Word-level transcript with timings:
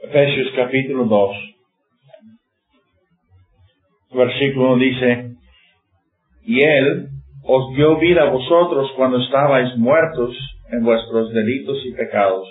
Efesios 0.00 0.52
capítulo 0.54 1.06
2. 1.06 1.36
Versículo 4.14 4.74
1 4.74 4.76
dice, 4.78 5.30
y 6.46 6.60
Él 6.60 7.08
os 7.42 7.74
dio 7.74 7.98
vida 7.98 8.22
a 8.22 8.30
vosotros 8.30 8.92
cuando 8.96 9.20
estabais 9.20 9.76
muertos 9.76 10.36
en 10.70 10.84
vuestros 10.84 11.32
delitos 11.32 11.84
y 11.84 11.92
pecados, 11.92 12.48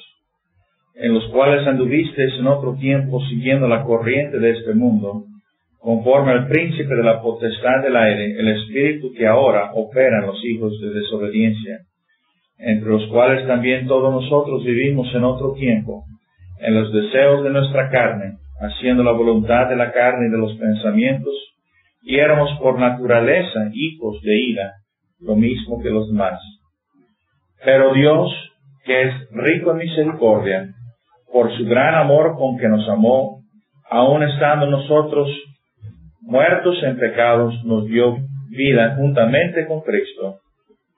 en 0.96 1.14
los 1.14 1.26
cuales 1.30 1.66
anduvisteis 1.66 2.34
en 2.38 2.48
otro 2.48 2.76
tiempo 2.76 3.22
siguiendo 3.30 3.70
la 3.70 3.84
corriente 3.84 4.40
de 4.40 4.52
este 4.52 4.74
mundo, 4.74 5.24
conforme 5.80 6.34
al 6.34 6.48
príncipe 6.48 6.94
de 6.96 7.04
la 7.04 7.22
potestad 7.22 7.82
del 7.82 7.96
aire, 7.96 8.40
el 8.40 8.48
espíritu 8.50 9.14
que 9.14 9.26
ahora 9.26 9.72
opera 9.74 10.20
en 10.20 10.28
los 10.28 10.44
hijos 10.44 10.78
de 10.82 10.90
desobediencia, 10.90 11.80
entre 12.58 12.90
los 12.90 13.08
cuales 13.08 13.48
también 13.48 13.88
todos 13.88 14.12
nosotros 14.12 14.66
vivimos 14.66 15.08
en 15.16 15.24
otro 15.24 15.54
tiempo, 15.54 16.04
en 16.60 16.76
los 16.76 16.92
deseos 16.92 17.44
de 17.44 17.50
nuestra 17.50 17.90
carne, 17.90 18.38
haciendo 18.60 19.04
la 19.04 19.12
voluntad 19.12 19.70
de 19.70 19.76
la 19.76 19.92
carne 19.92 20.28
y 20.28 20.32
de 20.32 20.38
los 20.38 20.58
pensamientos, 20.58 21.34
y 22.02 22.18
éramos 22.18 22.50
por 22.60 22.80
naturaleza 22.80 23.70
hijos 23.74 24.22
de 24.22 24.36
ira, 24.36 24.74
lo 25.20 25.36
mismo 25.36 25.82
que 25.82 25.90
los 25.90 26.08
demás. 26.08 26.40
Pero 27.64 27.94
Dios, 27.94 28.32
que 28.86 29.04
es 29.04 29.14
rico 29.32 29.72
en 29.72 29.78
misericordia, 29.78 30.70
por 31.32 31.56
su 31.58 31.66
gran 31.66 31.96
amor 31.96 32.36
con 32.38 32.58
que 32.58 32.68
nos 32.68 32.88
amó, 32.88 33.42
aun 33.90 34.24
estando 34.24 34.68
nosotros 34.68 35.30
muertos 36.22 36.82
en 36.84 36.98
pecados, 36.98 37.54
nos 37.64 37.86
dio 37.86 38.18
vida 38.50 38.96
juntamente 38.96 39.66
con 39.66 39.82
Cristo. 39.82 40.40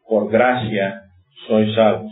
Por 0.07 0.29
gracia 0.31 1.01
sois 1.47 1.73
salvos. 1.75 2.11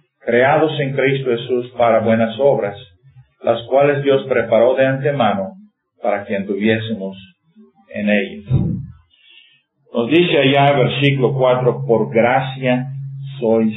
creados 0.25 0.71
en 0.79 0.93
Cristo 0.93 1.31
Jesús 1.31 1.71
para 1.77 1.99
buenas 1.99 2.37
obras, 2.39 2.77
las 3.43 3.61
cuales 3.67 4.03
Dios 4.03 4.25
preparó 4.27 4.75
de 4.75 4.85
antemano 4.85 5.53
para 6.01 6.25
que 6.25 6.35
anduviésemos 6.35 7.17
en 7.93 8.09
ellas. 8.09 8.45
Nos 9.93 10.07
dice 10.09 10.37
allá 10.37 10.73
versículo 10.77 11.33
4, 11.33 11.85
por 11.85 12.13
gracia 12.13 12.85
sois 13.39 13.73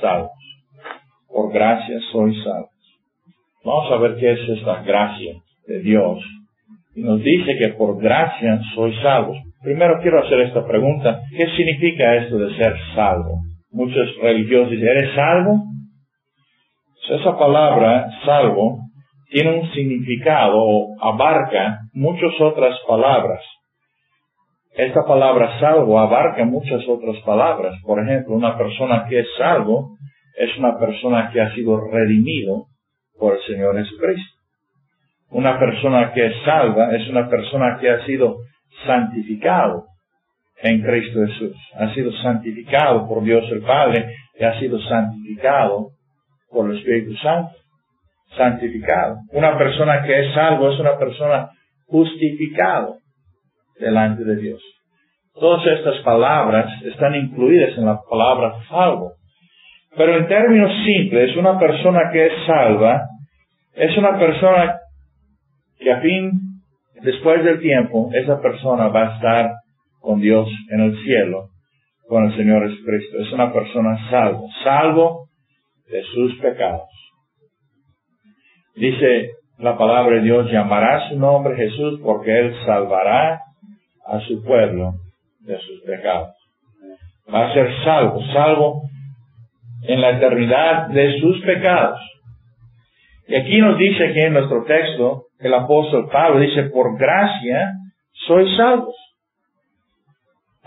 salvos. 0.00 0.30
Por 1.28 1.52
gracia 1.52 1.98
sois 2.12 2.36
salvos. 2.44 2.70
Vamos 3.64 3.90
a 3.92 3.96
ver 3.96 4.16
qué 4.16 4.32
es 4.32 4.48
esta 4.58 4.82
gracia 4.82 5.32
de 5.66 5.80
Dios. 5.80 6.22
Y 6.94 7.02
nos 7.02 7.22
dice 7.22 7.56
que 7.58 7.68
por 7.74 8.00
gracia 8.00 8.60
sois 8.74 8.94
salvos. 9.00 9.38
Primero 9.62 9.98
quiero 10.02 10.22
hacer 10.22 10.40
esta 10.40 10.66
pregunta. 10.66 11.22
¿Qué 11.34 11.46
significa 11.56 12.16
esto 12.16 12.36
de 12.38 12.54
ser 12.56 12.74
salvo? 12.94 13.40
Muchos 13.72 14.06
religiosos 14.20 14.70
dicen, 14.70 14.88
¿eres 14.88 15.14
salvo? 15.14 15.64
Esa 17.08 17.38
palabra 17.38 18.08
salvo 18.24 18.78
tiene 19.30 19.60
un 19.60 19.70
significado 19.72 20.56
o 20.56 20.94
abarca 21.00 21.80
muchas 21.92 22.32
otras 22.40 22.76
palabras 22.86 23.42
esta 24.76 25.04
palabra 25.06 25.56
salvo 25.60 26.00
abarca 26.00 26.44
muchas 26.44 26.82
otras 26.88 27.16
palabras. 27.24 27.80
Por 27.84 28.02
ejemplo, 28.02 28.34
una 28.34 28.58
persona 28.58 29.06
que 29.08 29.20
es 29.20 29.26
salvo 29.38 29.96
es 30.36 30.56
una 30.58 30.76
persona 30.78 31.30
que 31.32 31.40
ha 31.40 31.54
sido 31.54 31.80
redimido 31.80 32.66
por 33.16 33.34
el 33.34 33.42
Señor 33.42 33.76
Jesucristo. 33.76 34.34
Una 35.30 35.60
persona 35.60 36.12
que 36.12 36.26
es 36.26 36.34
salva 36.44 36.92
es 36.92 37.08
una 37.08 37.28
persona 37.28 37.78
que 37.80 37.88
ha 37.88 38.04
sido 38.04 38.36
santificado 38.84 39.84
en 40.60 40.82
Cristo 40.82 41.20
Jesús. 41.24 41.56
Ha 41.78 41.94
sido 41.94 42.10
santificado 42.20 43.06
por 43.06 43.22
Dios 43.22 43.44
el 43.52 43.62
Padre 43.62 44.12
y 44.38 44.44
ha 44.44 44.58
sido 44.58 44.80
santificado 44.80 45.90
por 46.54 46.70
el 46.70 46.78
Espíritu 46.78 47.14
Santo. 47.16 47.52
Santificado. 48.36 49.16
Una 49.32 49.58
persona 49.58 50.02
que 50.04 50.20
es 50.20 50.34
salvo 50.34 50.70
es 50.70 50.80
una 50.80 50.98
persona 50.98 51.50
justificado 51.86 52.96
delante 53.78 54.24
de 54.24 54.36
Dios. 54.36 54.62
Todas 55.34 55.66
estas 55.66 55.98
palabras 56.02 56.66
están 56.84 57.14
incluidas 57.16 57.76
en 57.76 57.86
la 57.86 58.00
palabra 58.08 58.54
salvo. 58.68 59.12
Pero 59.96 60.16
en 60.16 60.26
términos 60.26 60.72
simples, 60.84 61.36
una 61.36 61.58
persona 61.58 62.10
que 62.12 62.26
es 62.26 62.32
salva 62.46 63.02
es 63.74 63.96
una 63.98 64.18
persona 64.18 64.76
que 65.78 65.92
a 65.92 66.00
fin, 66.00 66.30
después 67.02 67.44
del 67.44 67.60
tiempo, 67.60 68.10
esa 68.12 68.40
persona 68.40 68.88
va 68.88 69.08
a 69.08 69.14
estar 69.16 69.50
con 70.00 70.20
Dios 70.20 70.48
en 70.70 70.80
el 70.80 71.02
cielo, 71.04 71.48
con 72.08 72.24
el 72.24 72.36
Señor 72.36 72.68
Jesucristo. 72.68 73.18
Es 73.20 73.32
una 73.32 73.52
persona 73.52 74.10
salvo, 74.10 74.48
salvo 74.62 75.23
de 75.90 76.02
sus 76.14 76.38
pecados. 76.40 76.88
Dice 78.74 79.30
la 79.58 79.78
palabra 79.78 80.16
de 80.16 80.22
Dios, 80.22 80.50
llamará 80.50 81.08
su 81.08 81.18
nombre 81.18 81.56
Jesús 81.56 82.00
porque 82.02 82.38
Él 82.38 82.54
salvará 82.66 83.40
a 84.06 84.20
su 84.20 84.42
pueblo 84.42 84.94
de 85.40 85.58
sus 85.60 85.80
pecados. 85.82 86.34
Va 87.32 87.46
a 87.46 87.54
ser 87.54 87.68
salvo, 87.84 88.20
salvo 88.32 88.82
en 89.86 90.00
la 90.00 90.10
eternidad 90.10 90.88
de 90.88 91.20
sus 91.20 91.40
pecados. 91.42 92.00
Y 93.26 93.36
aquí 93.36 93.58
nos 93.58 93.78
dice 93.78 94.12
que 94.12 94.26
en 94.26 94.34
nuestro 94.34 94.64
texto, 94.64 95.26
el 95.38 95.54
apóstol 95.54 96.08
Pablo 96.10 96.40
dice, 96.40 96.64
por 96.64 96.98
gracia 96.98 97.72
sois 98.26 98.54
salvos. 98.56 98.94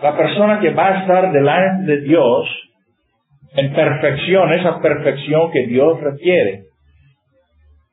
La 0.02 0.16
persona 0.16 0.60
que 0.60 0.72
va 0.72 0.88
a 0.88 1.02
estar 1.02 1.32
delante 1.32 1.92
de 1.92 2.02
Dios 2.02 2.67
en 3.58 3.74
perfección, 3.74 4.54
esa 4.54 4.80
perfección 4.80 5.52
que 5.52 5.68
Dios 5.68 6.00
requiere, 6.00 6.64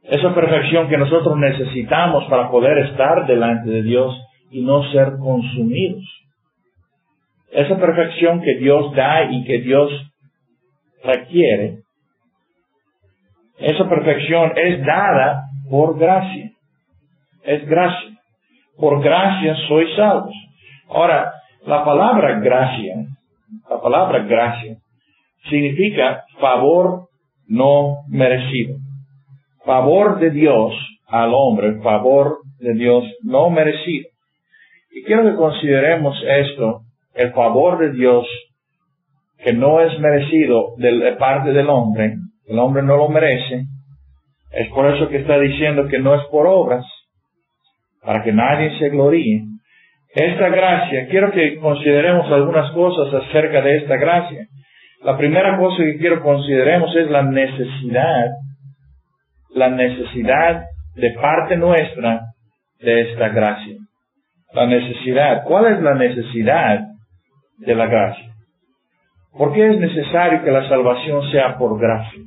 esa 0.05 0.35
perfección 0.35 0.89
que 0.89 0.99
nosotros 0.99 1.37
necesitamos 1.39 2.25
para 2.31 2.51
poder 2.51 2.79
estar 2.87 3.27
delante 3.27 3.71
de 3.71 3.83
Dios, 3.83 4.15
y 4.55 4.63
no 4.63 4.85
ser 4.93 5.17
consumidos. 5.19 6.05
Esa 7.51 7.77
perfección 7.77 8.41
que 8.41 8.55
Dios 8.55 8.95
da 8.95 9.25
y 9.25 9.45
que 9.45 9.59
Dios 9.63 9.91
requiere, 11.03 11.79
esa 13.59 13.89
perfección 13.89 14.53
es 14.57 14.85
dada 14.87 15.43
por 15.69 15.99
gracia. 15.99 16.53
Es 17.43 17.67
gracia. 17.67 18.11
Por 18.77 19.03
gracia 19.03 19.57
sois 19.67 19.89
salvos. 19.97 20.35
Ahora, 20.89 21.33
la 21.67 21.85
palabra 21.85 22.39
gracia, 22.39 22.95
la 23.69 23.81
palabra 23.81 24.21
gracia, 24.21 24.77
significa 25.49 26.25
favor 26.41 27.09
no 27.49 28.05
merecido. 28.09 28.77
Favor 29.65 30.19
de 30.19 30.31
Dios 30.31 30.75
al 31.09 31.33
hombre, 31.35 31.81
favor 31.83 32.39
de 32.59 32.75
Dios 32.75 33.05
no 33.23 33.51
merecido. 33.51 34.09
Y 34.91 35.03
quiero 35.05 35.25
que 35.25 35.37
consideremos 35.37 36.17
esto, 36.27 36.83
el 37.15 37.33
favor 37.33 37.79
de 37.79 37.93
Dios, 37.93 38.27
que 39.39 39.53
no 39.53 39.81
es 39.81 39.99
merecido 39.99 40.75
de 40.79 41.13
parte 41.19 41.53
del 41.53 41.69
hombre, 41.69 42.15
el 42.47 42.59
hombre 42.59 42.83
no 42.83 42.97
lo 42.97 43.09
merece, 43.09 43.67
es 44.55 44.69
por 44.69 44.87
eso 44.95 45.09
que 45.09 45.19
está 45.19 45.39
diciendo 45.39 45.89
que 45.89 45.99
no 45.99 46.15
es 46.15 46.25
por 46.31 46.47
obras, 46.47 46.85
para 48.03 48.23
que 48.23 48.33
nadie 48.33 48.79
se 48.79 48.89
gloríe. 48.89 49.43
Esta 50.15 50.49
gracia, 50.49 51.09
quiero 51.09 51.33
que 51.33 51.57
consideremos 51.57 52.31
algunas 52.31 52.71
cosas 52.71 53.13
acerca 53.15 53.63
de 53.63 53.79
esta 53.79 53.97
gracia. 53.97 54.47
La 55.05 55.17
primera 55.17 55.59
cosa 55.59 55.77
que 55.77 55.99
quiero 55.99 56.23
consideremos 56.23 56.95
es 56.97 57.11
la 57.11 57.23
necesidad, 57.23 58.31
la 59.51 59.69
necesidad 59.69 60.65
de 60.97 61.11
parte 61.13 61.57
nuestra 61.57 62.21
de 62.81 63.13
esta 63.13 63.29
gracia 63.29 63.77
la 64.55 64.67
necesidad. 64.67 65.45
¿Cuál 65.45 65.75
es 65.75 65.83
la 65.83 65.95
necesidad 65.95 66.81
de 67.59 67.75
la 67.75 67.87
gracia? 67.87 68.33
¿Por 69.37 69.53
qué 69.53 69.67
es 69.69 69.79
necesario 69.79 70.45
que 70.45 70.51
la 70.51 70.69
salvación 70.69 71.23
sea 71.31 71.59
por 71.59 71.79
gracia? 71.79 72.21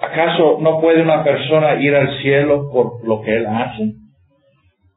¿Acaso 0.00 0.58
no 0.60 0.80
puede 0.80 1.02
una 1.02 1.22
persona 1.24 1.80
ir 1.80 1.94
al 1.94 2.18
cielo 2.20 2.68
por 2.70 3.06
lo 3.06 3.22
que 3.22 3.36
él 3.36 3.46
hace? 3.46 3.92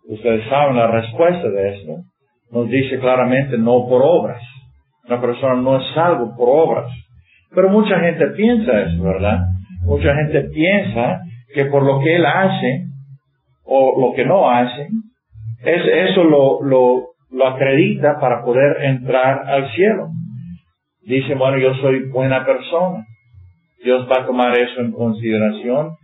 Ustedes 0.07 0.50
saben 0.50 0.75
la 0.75 0.88
respuesta 0.88 1.48
de 1.50 1.69
esto. 1.75 1.98
Nos 2.51 2.68
dice 2.68 3.00
claramente 3.00 3.57
no 3.57 3.88
por 3.88 4.01
obras. 4.04 4.42
Una 5.07 5.22
persona 5.22 5.56
no 5.56 5.78
es 5.78 5.94
salvo 5.94 6.36
por 6.36 6.50
obras. 6.50 6.92
Pero 7.54 7.69
mucha 7.69 8.00
gente 8.00 8.28
piensa 8.36 8.81
eso, 8.81 9.04
¿verdad? 9.04 9.40
Mucha 9.86 10.13
gente 10.16 10.42
piensa 10.54 11.22
que 11.54 11.66
por 11.66 11.84
lo 11.84 12.00
que 12.00 12.16
él 12.16 12.25
hace, 12.25 12.86
o 13.63 14.00
lo 14.00 14.16
que 14.16 14.25
no 14.25 14.50
hacen, 14.50 14.88
es, 15.63 16.10
eso 16.10 16.24
lo, 16.24 16.62
lo, 16.62 17.10
lo 17.31 17.48
acredita 17.48 18.19
para 18.19 18.44
poder 18.44 18.84
entrar 18.84 19.48
al 19.48 19.72
cielo. 19.72 20.10
Dice, 21.01 21.34
bueno, 21.36 21.57
yo 21.57 21.74
soy 21.75 22.10
buena 22.10 22.46
persona. 22.46 23.06
Dios 23.84 24.07
va 24.12 24.24
a 24.24 24.25
tomar 24.25 24.57
eso 24.57 24.81
en 24.81 24.92
consideración, 24.92 25.96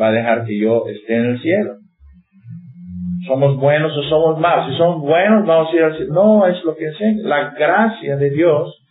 va 0.00 0.08
a 0.08 0.12
dejar 0.12 0.44
que 0.46 0.58
yo 0.58 0.86
esté 0.86 1.16
en 1.16 1.24
el 1.26 1.40
cielo. 1.40 1.74
Somos 3.26 3.56
buenos 3.56 3.96
o 3.96 4.02
somos 4.04 4.38
malos. 4.38 4.70
Si 4.70 4.76
somos 4.76 5.02
buenos, 5.02 5.46
vamos 5.46 5.72
a 5.72 5.76
ir 5.76 5.82
al. 5.82 6.08
No, 6.08 6.46
es 6.46 6.62
lo 6.64 6.74
que 6.76 6.86
enseña. 6.86 7.22
La 7.22 7.50
gracia 7.50 8.16
de 8.16 8.30
Dios, 8.30 8.82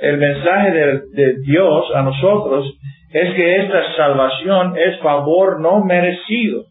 el 0.00 0.16
mensaje 0.18 0.70
de 0.72 1.36
Dios 1.44 1.84
a 1.94 2.02
nosotros 2.02 2.66
es 3.12 3.34
que 3.34 3.56
esta 3.56 3.96
salvación 3.96 4.76
es 4.76 4.98
favor 5.00 5.60
no 5.60 5.84
merecido. 5.84 6.64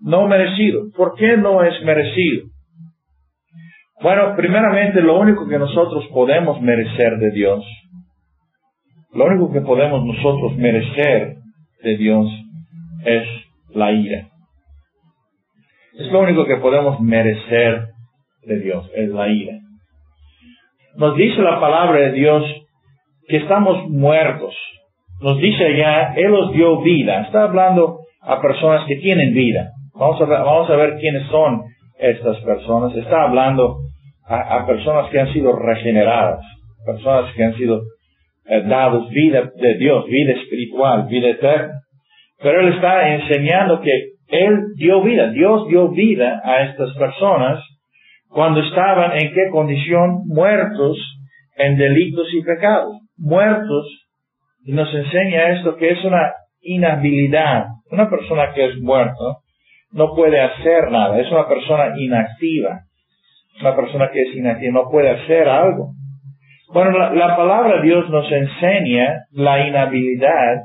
No 0.00 0.26
merecido. 0.26 0.90
¿Por 0.96 1.14
qué 1.14 1.36
no 1.36 1.62
es 1.62 1.74
merecido? 1.84 2.46
Bueno, 4.00 4.34
primeramente 4.36 5.00
lo 5.00 5.18
único 5.18 5.48
que 5.48 5.58
nosotros 5.58 6.04
podemos 6.12 6.60
merecer 6.60 7.18
de 7.18 7.32
Dios, 7.32 7.64
lo 9.12 9.24
único 9.24 9.52
que 9.52 9.60
podemos 9.60 10.04
nosotros 10.04 10.56
merecer 10.56 11.36
de 11.82 11.96
Dios 11.96 12.26
es 13.04 13.24
la 13.74 13.90
ira. 13.90 14.28
Es 15.98 16.12
lo 16.12 16.20
único 16.20 16.46
que 16.46 16.58
podemos 16.58 17.00
merecer 17.00 17.88
de 18.44 18.60
Dios, 18.60 18.88
es 18.94 19.08
la 19.08 19.26
ira. 19.26 19.54
Nos 20.94 21.16
dice 21.16 21.42
la 21.42 21.58
palabra 21.58 21.98
de 21.98 22.12
Dios 22.12 22.44
que 23.26 23.38
estamos 23.38 23.88
muertos. 23.90 24.54
Nos 25.20 25.38
dice 25.38 25.64
allá, 25.64 26.14
Él 26.14 26.32
os 26.32 26.52
dio 26.52 26.82
vida. 26.82 27.22
Está 27.22 27.42
hablando 27.42 27.98
a 28.22 28.40
personas 28.40 28.86
que 28.86 28.94
tienen 28.98 29.34
vida. 29.34 29.72
Vamos 29.92 30.20
a 30.20 30.26
ver, 30.26 30.38
vamos 30.38 30.70
a 30.70 30.76
ver 30.76 30.98
quiénes 31.00 31.26
son 31.30 31.64
estas 31.98 32.38
personas. 32.42 32.94
Está 32.94 33.24
hablando 33.24 33.78
a, 34.24 34.64
personas 34.66 35.10
que 35.10 35.18
han 35.18 35.32
sido 35.32 35.52
regeneradas, 35.56 36.44
personas 36.86 37.34
que 37.34 37.42
han 37.42 37.56
sido 37.56 37.82
eh, 38.46 38.62
dados 38.66 39.10
vida 39.10 39.50
de 39.56 39.74
Dios, 39.74 40.04
vida 40.06 40.32
espiritual, 40.34 41.08
vida 41.08 41.30
eterna. 41.30 41.80
Pero 42.40 42.60
Él 42.60 42.74
está 42.74 43.14
enseñando 43.16 43.80
que 43.80 44.17
Él 44.28 44.74
dio 44.76 45.02
vida, 45.02 45.30
Dios 45.30 45.66
dio 45.68 45.88
vida 45.88 46.40
a 46.44 46.62
estas 46.64 46.94
personas 46.96 47.60
cuando 48.28 48.60
estaban 48.60 49.12
en 49.12 49.32
qué 49.32 49.48
condición? 49.50 50.22
Muertos 50.26 50.98
en 51.56 51.76
delitos 51.76 52.28
y 52.32 52.42
pecados. 52.42 52.94
Muertos. 53.16 54.06
Y 54.64 54.72
nos 54.72 54.92
enseña 54.94 55.50
esto 55.50 55.76
que 55.76 55.90
es 55.90 56.04
una 56.04 56.32
inhabilidad. 56.60 57.66
Una 57.90 58.08
persona 58.10 58.52
que 58.54 58.66
es 58.66 58.80
muerto 58.80 59.38
no 59.92 60.14
puede 60.14 60.40
hacer 60.40 60.90
nada, 60.90 61.18
es 61.18 61.30
una 61.30 61.48
persona 61.48 61.94
inactiva. 61.98 62.80
Una 63.60 63.74
persona 63.74 64.10
que 64.10 64.22
es 64.22 64.36
inactiva 64.36 64.72
no 64.72 64.90
puede 64.90 65.10
hacer 65.10 65.48
algo. 65.48 65.92
Bueno, 66.72 66.90
la, 66.90 67.34
palabra 67.34 67.76
de 67.76 67.82
Dios 67.82 68.10
nos 68.10 68.30
enseña 68.30 69.24
la 69.32 69.66
inhabilidad, 69.66 70.64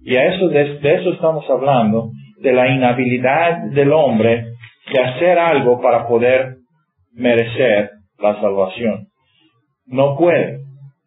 y 0.00 0.14
a 0.14 0.26
eso, 0.26 0.48
de, 0.48 0.78
eso 0.80 1.12
estamos 1.12 1.44
hablando, 1.50 2.10
de 2.38 2.52
la 2.52 2.68
inhabilidad 2.68 3.70
del 3.70 3.92
hombre 3.92 4.44
de 4.92 5.00
hacer 5.00 5.38
algo 5.38 5.80
para 5.80 6.06
poder 6.06 6.56
merecer 7.12 7.90
la 8.18 8.40
salvación. 8.40 9.08
No 9.86 10.16
puede. 10.16 10.60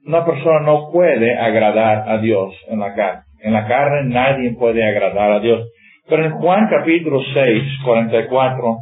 Una 0.05 0.25
persona 0.25 0.61
no 0.65 0.89
puede 0.91 1.37
agradar 1.37 2.09
a 2.09 2.17
Dios 2.17 2.53
en 2.67 2.79
la 2.79 2.93
carne. 2.95 3.21
En 3.41 3.53
la 3.53 3.67
carne 3.67 4.09
nadie 4.09 4.55
puede 4.57 4.85
agradar 4.85 5.33
a 5.33 5.39
Dios. 5.39 5.69
Pero 6.07 6.25
en 6.25 6.31
Juan 6.31 6.67
capítulo 6.69 7.21
6, 7.33 7.63
44, 7.85 8.77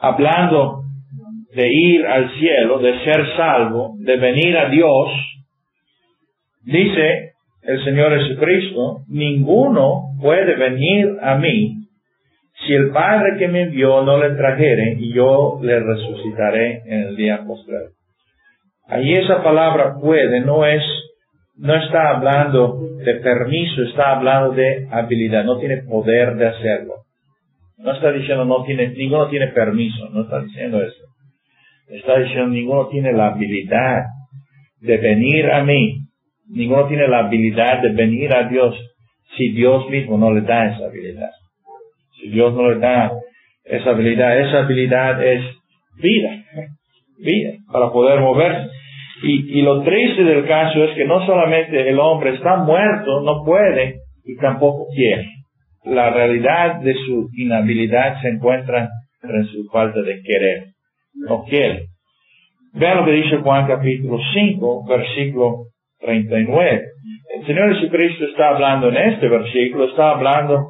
hablando 0.00 0.82
de 1.54 1.68
ir 1.72 2.06
al 2.06 2.30
cielo, 2.38 2.78
de 2.78 3.02
ser 3.04 3.26
salvo, 3.36 3.94
de 3.98 4.16
venir 4.18 4.56
a 4.58 4.68
Dios, 4.68 5.08
dice 6.62 7.25
el 7.66 7.84
Señor 7.84 8.16
Jesucristo, 8.18 9.00
ninguno 9.08 10.16
puede 10.20 10.54
venir 10.56 11.16
a 11.20 11.36
mí 11.36 11.86
si 12.64 12.72
el 12.72 12.90
Padre 12.90 13.38
que 13.38 13.48
me 13.48 13.62
envió 13.62 14.02
no 14.02 14.18
le 14.18 14.34
trajere 14.34 14.96
y 14.98 15.12
yo 15.12 15.58
le 15.62 15.78
resucitaré 15.80 16.82
en 16.86 17.00
el 17.08 17.16
día 17.16 17.44
posterior. 17.46 17.90
Ahí 18.88 19.14
esa 19.14 19.42
palabra 19.42 19.96
puede 20.00 20.40
no 20.40 20.64
es, 20.64 20.82
no 21.56 21.74
está 21.74 22.10
hablando 22.10 22.78
de 23.04 23.14
permiso, 23.16 23.82
está 23.82 24.16
hablando 24.16 24.52
de 24.52 24.86
habilidad, 24.90 25.44
no 25.44 25.58
tiene 25.58 25.78
poder 25.82 26.36
de 26.36 26.46
hacerlo. 26.46 26.94
No 27.78 27.92
está 27.92 28.10
diciendo 28.12 28.44
no 28.44 28.64
tiene, 28.64 28.88
ninguno 28.88 29.28
tiene 29.28 29.48
permiso, 29.48 30.08
no 30.10 30.22
está 30.22 30.40
diciendo 30.40 30.82
eso. 30.82 31.04
Está 31.88 32.18
diciendo 32.18 32.48
ninguno 32.48 32.88
tiene 32.88 33.12
la 33.12 33.28
habilidad 33.28 34.04
de 34.80 34.96
venir 34.96 35.50
a 35.50 35.62
mí, 35.62 36.05
ninguno 36.48 36.86
tiene 36.88 37.08
la 37.08 37.20
habilidad 37.20 37.82
de 37.82 37.92
venir 37.92 38.34
a 38.34 38.48
Dios 38.48 38.74
si 39.36 39.50
Dios 39.52 39.88
mismo 39.90 40.18
no 40.18 40.32
le 40.32 40.42
da 40.42 40.66
esa 40.66 40.86
habilidad. 40.86 41.30
Si 42.20 42.28
Dios 42.28 42.54
no 42.54 42.70
le 42.70 42.78
da 42.78 43.12
esa 43.64 43.90
habilidad, 43.90 44.40
esa 44.40 44.58
habilidad 44.60 45.22
es 45.22 45.42
vida, 45.96 46.44
vida, 47.18 47.52
para 47.70 47.90
poder 47.90 48.20
moverse. 48.20 48.70
Y, 49.22 49.62
lo 49.62 49.82
triste 49.82 50.24
del 50.24 50.46
caso 50.46 50.84
es 50.84 50.94
que 50.94 51.06
no 51.06 51.24
solamente 51.24 51.88
el 51.88 51.98
hombre 51.98 52.34
está 52.34 52.56
muerto, 52.56 53.22
no 53.22 53.44
puede 53.44 54.00
y 54.24 54.36
tampoco 54.36 54.86
quiere 54.94 55.26
la 55.86 56.10
realidad 56.10 56.80
de 56.80 56.94
su 56.94 57.30
inhabilidad 57.36 58.20
se 58.20 58.28
encuentra 58.28 58.88
en 59.22 59.46
su 59.46 59.68
falta 59.70 60.00
de 60.02 60.20
querer. 60.22 60.66
No 61.14 61.44
quiere. 61.44 61.86
Vean 62.72 62.98
lo 62.98 63.04
que 63.06 63.12
dice 63.12 63.36
Juan 63.38 63.66
capítulo 63.66 64.18
5, 64.34 64.84
versículo 64.86 65.66
39. 66.00 66.82
El 67.36 67.46
Señor 67.46 67.74
Jesucristo 67.74 68.24
está 68.26 68.48
hablando 68.50 68.88
en 68.88 68.96
este 68.96 69.28
versículo, 69.28 69.88
está 69.88 70.10
hablando 70.10 70.68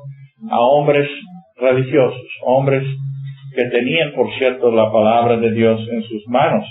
a 0.51 0.61
hombres 0.61 1.09
religiosos, 1.57 2.27
hombres 2.43 2.85
que 3.55 3.65
tenían, 3.71 4.13
por 4.13 4.33
cierto, 4.39 4.71
la 4.71 4.91
palabra 4.93 5.39
de 5.39 5.53
Dios 5.53 5.81
en 5.91 6.03
sus 6.03 6.27
manos. 6.29 6.65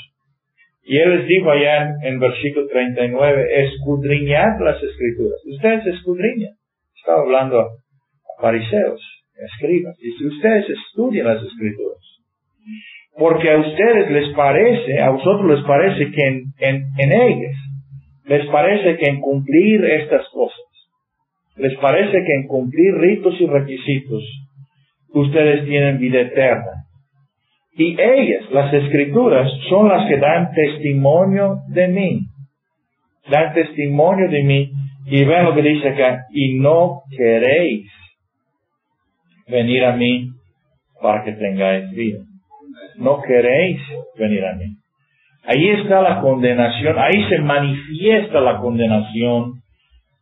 Y 0.84 0.98
Él 0.98 1.18
les 1.18 1.28
dijo 1.28 1.50
allá 1.50 1.84
en, 1.84 2.13
en 2.13 2.19
versículo 2.19 2.68
39, 2.68 3.66
escudriñad 3.66 4.60
las 4.60 4.81
escrituras. 4.81 5.40
Ustedes 5.46 5.86
escudriñan. 5.88 6.54
Estaba 6.96 7.22
hablando 7.22 7.66
fariseos, 8.40 9.02
escribas, 9.36 9.96
y 10.00 10.12
si 10.12 10.28
ustedes 10.28 10.66
estudian 10.69 11.28
las 11.28 11.44
escrituras, 11.44 12.00
porque 13.18 13.50
a 13.52 13.57
ustedes 13.59 14.12
les 14.12 14.35
parece, 14.35 15.00
a 15.00 15.09
vosotros 15.09 15.57
les 15.57 15.66
parece 15.66 16.12
que 16.12 16.28
en, 16.28 16.44
en, 16.59 16.83
en 16.97 17.12
ellas, 17.12 17.56
les 18.25 18.45
parece 18.47 18.97
que 18.97 19.09
en 19.09 19.21
cumplir 19.21 19.85
estas 19.85 20.27
cosas, 20.29 20.59
les 21.57 21.75
parece 21.77 22.23
que 22.23 22.33
en 22.33 22.47
cumplir 22.47 22.95
ritos 22.95 23.39
y 23.39 23.47
requisitos, 23.47 24.23
ustedes 25.09 25.65
tienen 25.65 25.99
vida 25.99 26.21
eterna. 26.21 26.85
Y 27.77 27.99
ellas, 27.99 28.49
las 28.51 28.73
escrituras, 28.73 29.51
son 29.69 29.89
las 29.89 30.07
que 30.07 30.17
dan 30.17 30.51
testimonio 30.53 31.59
de 31.67 31.87
mí. 31.89 32.19
Dan 33.29 33.53
testimonio 33.53 34.29
de 34.29 34.44
mí. 34.44 34.71
Y 35.07 35.23
vean 35.25 35.45
lo 35.45 35.55
que 35.55 35.61
dice 35.61 35.89
acá. 35.89 36.25
Y 36.31 36.57
no 36.57 37.01
queréis 37.15 37.85
venir 39.47 39.83
a 39.83 39.95
mí 39.95 40.29
para 41.01 41.23
que 41.23 41.33
tengáis 41.33 41.91
vida. 41.91 42.19
No 42.95 43.21
queréis 43.21 43.79
venir 44.17 44.45
a 44.45 44.55
mí. 44.55 44.65
Ahí 45.47 45.69
está 45.69 46.02
la 46.02 46.21
condenación, 46.21 46.97
ahí 46.97 47.23
se 47.30 47.40
manifiesta 47.40 48.42
la 48.42 48.57
condenación 48.57 49.61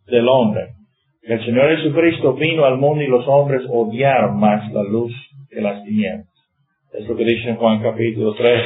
del 0.08 0.28
hombre. 0.28 0.74
El 1.22 1.44
Señor 1.46 1.78
Jesucristo 1.78 2.34
vino 2.34 2.66
al 2.66 2.78
mundo 2.78 3.04
y 3.04 3.08
los 3.08 3.26
hombres 3.28 3.62
odiaron 3.70 4.38
más 4.40 4.70
la 4.74 4.84
luz 4.84 5.14
que 5.50 5.62
las 5.62 5.82
tinieblas. 5.84 6.28
Es 6.92 7.08
lo 7.08 7.16
que 7.16 7.24
dice 7.24 7.50
en 7.50 7.56
Juan 7.56 7.82
capítulo 7.82 8.34
3, 8.34 8.62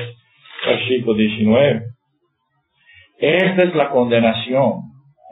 versículo 0.65 1.15
19. 1.15 1.81
Esta 3.19 3.63
es 3.63 3.75
la 3.75 3.89
condenación. 3.89 4.81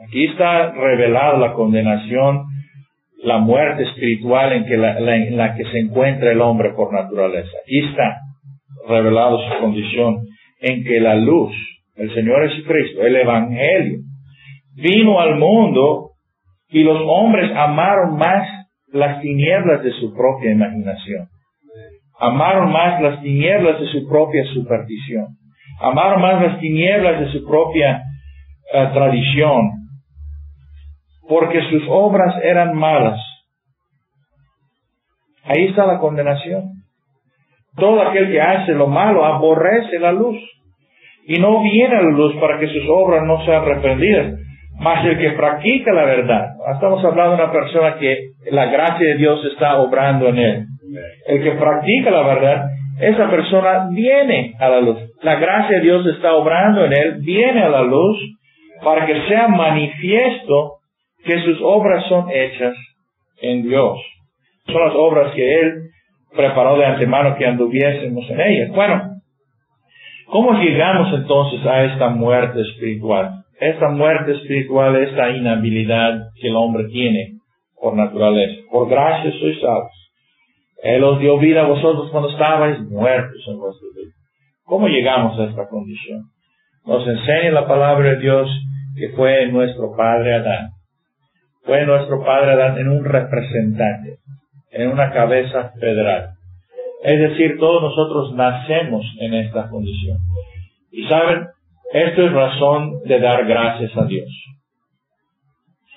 Aquí 0.06 0.26
está 0.26 0.72
revelada 0.72 1.38
la 1.38 1.52
condenación 1.54 2.44
la 3.26 3.38
muerte 3.38 3.82
espiritual 3.82 4.52
en, 4.52 4.80
la, 4.80 4.98
en 4.98 5.36
la 5.36 5.54
que 5.56 5.64
se 5.64 5.80
encuentra 5.80 6.30
el 6.30 6.40
hombre 6.40 6.70
por 6.74 6.92
naturaleza. 6.92 7.50
Aquí 7.62 7.80
está 7.80 8.20
revelado 8.88 9.38
su 9.48 9.58
condición 9.58 10.18
en 10.60 10.84
que 10.84 11.00
la 11.00 11.14
luz, 11.14 11.54
el 11.96 12.12
Señor 12.14 12.48
Jesucristo, 12.48 13.02
el 13.02 13.16
Evangelio, 13.16 13.98
vino 14.74 15.20
al 15.20 15.36
mundo 15.38 16.10
y 16.68 16.82
los 16.82 17.00
hombres 17.06 17.50
amaron 17.56 18.16
más 18.18 18.46
las 18.92 19.20
tinieblas 19.20 19.82
de 19.82 19.92
su 19.92 20.14
propia 20.14 20.52
imaginación. 20.52 21.28
Amaron 22.18 22.72
más 22.72 23.00
las 23.00 23.22
tinieblas 23.22 23.80
de 23.80 23.86
su 23.88 24.08
propia 24.08 24.44
superstición. 24.54 25.26
Amaron 25.80 26.22
más 26.22 26.42
las 26.42 26.60
tinieblas 26.60 27.20
de 27.20 27.32
su 27.32 27.46
propia 27.46 28.02
eh, 28.72 28.88
tradición 28.94 29.86
porque 31.28 31.60
sus 31.70 31.82
obras 31.88 32.34
eran 32.42 32.76
malas. 32.76 33.20
Ahí 35.44 35.66
está 35.66 35.86
la 35.86 35.98
condenación. 35.98 36.84
Todo 37.76 38.02
aquel 38.02 38.30
que 38.30 38.40
hace 38.40 38.72
lo 38.72 38.86
malo 38.86 39.24
aborrece 39.24 39.98
la 39.98 40.12
luz 40.12 40.36
y 41.26 41.38
no 41.38 41.62
viene 41.62 41.96
a 41.96 42.02
la 42.02 42.10
luz 42.10 42.34
para 42.36 42.58
que 42.58 42.68
sus 42.68 42.88
obras 42.88 43.24
no 43.24 43.44
sean 43.44 43.64
reprendidas. 43.64 44.34
Mas 44.78 45.04
el 45.06 45.18
que 45.18 45.30
practica 45.30 45.92
la 45.92 46.04
verdad, 46.04 46.48
estamos 46.74 47.04
hablando 47.04 47.36
de 47.36 47.42
una 47.42 47.52
persona 47.52 47.96
que 47.98 48.18
la 48.50 48.66
gracia 48.66 49.08
de 49.08 49.16
Dios 49.16 49.44
está 49.52 49.78
obrando 49.78 50.28
en 50.28 50.38
él. 50.38 50.64
El 51.26 51.42
que 51.42 51.52
practica 51.52 52.10
la 52.10 52.22
verdad, 52.22 52.66
esa 53.00 53.30
persona 53.30 53.88
viene 53.90 54.54
a 54.58 54.68
la 54.68 54.80
luz. 54.80 54.98
La 55.22 55.36
gracia 55.36 55.76
de 55.76 55.82
Dios 55.82 56.06
está 56.06 56.34
obrando 56.34 56.84
en 56.84 56.92
él, 56.92 57.16
viene 57.22 57.62
a 57.62 57.68
la 57.68 57.82
luz 57.82 58.18
para 58.82 59.06
que 59.06 59.26
sea 59.28 59.48
manifiesto 59.48 60.76
que 61.24 61.40
sus 61.42 61.58
obras 61.62 62.04
son 62.08 62.30
hechas 62.30 62.74
en 63.40 63.62
Dios. 63.62 63.98
Son 64.66 64.80
las 64.80 64.94
obras 64.94 65.34
que 65.34 65.60
Él 65.60 65.90
preparó 66.36 66.76
de 66.76 66.86
antemano 66.86 67.36
que 67.36 67.46
anduviésemos 67.46 68.28
en 68.30 68.40
ellas. 68.40 68.70
Bueno, 68.70 69.20
¿cómo 70.26 70.52
llegamos 70.60 71.12
entonces 71.14 71.64
a 71.66 71.84
esta 71.84 72.08
muerte 72.10 72.60
espiritual? 72.60 73.46
esta 73.60 73.88
muerte 73.88 74.32
espiritual, 74.32 74.96
esta 74.96 75.30
inhabilidad 75.30 76.28
que 76.40 76.48
el 76.48 76.56
hombre 76.56 76.84
tiene 76.88 77.38
por 77.80 77.96
naturaleza. 77.96 78.62
Por 78.70 78.88
gracia 78.88 79.32
sois 79.32 79.60
salvos. 79.60 79.92
Él 80.82 81.02
os 81.04 81.18
dio 81.20 81.38
vida 81.38 81.62
a 81.62 81.68
vosotros 81.68 82.10
cuando 82.10 82.30
estabais 82.30 82.80
muertos 82.80 83.42
en 83.48 83.58
vuestra 83.58 83.88
vida. 83.96 84.12
¿Cómo 84.64 84.88
llegamos 84.88 85.38
a 85.38 85.44
esta 85.44 85.68
condición? 85.68 86.24
Nos 86.84 87.06
enseña 87.06 87.50
la 87.50 87.66
palabra 87.66 88.10
de 88.10 88.18
Dios 88.18 88.48
que 88.96 89.10
fue 89.10 89.46
nuestro 89.50 89.96
padre 89.96 90.34
Adán. 90.34 90.70
Fue 91.64 91.84
nuestro 91.86 92.24
padre 92.24 92.52
Adán 92.52 92.78
en 92.78 92.88
un 92.88 93.04
representante, 93.04 94.18
en 94.76 94.88
una 94.88 95.10
cabeza 95.12 95.72
federal. 95.80 96.30
Es 97.02 97.20
decir, 97.20 97.58
todos 97.58 97.82
nosotros 97.82 98.34
nacemos 98.34 99.04
en 99.20 99.34
esta 99.34 99.68
condición. 99.68 100.18
Y 100.90 101.04
saben, 101.04 101.46
esto 101.92 102.26
es 102.26 102.32
razón 102.32 103.02
de 103.04 103.20
dar 103.20 103.46
gracias 103.46 103.96
a 103.96 104.04
Dios. 104.04 104.28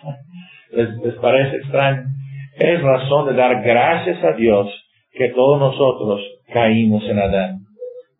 ¿Les, 0.71 1.15
parece 1.15 1.57
extraño? 1.57 2.03
Es 2.57 2.81
razón 2.81 3.27
de 3.27 3.33
dar 3.33 3.62
gracias 3.63 4.24
a 4.24 4.33
Dios 4.33 4.67
que 5.12 5.29
todos 5.29 5.59
nosotros 5.59 6.21
caímos 6.53 7.03
en 7.09 7.19
Adán. 7.19 7.59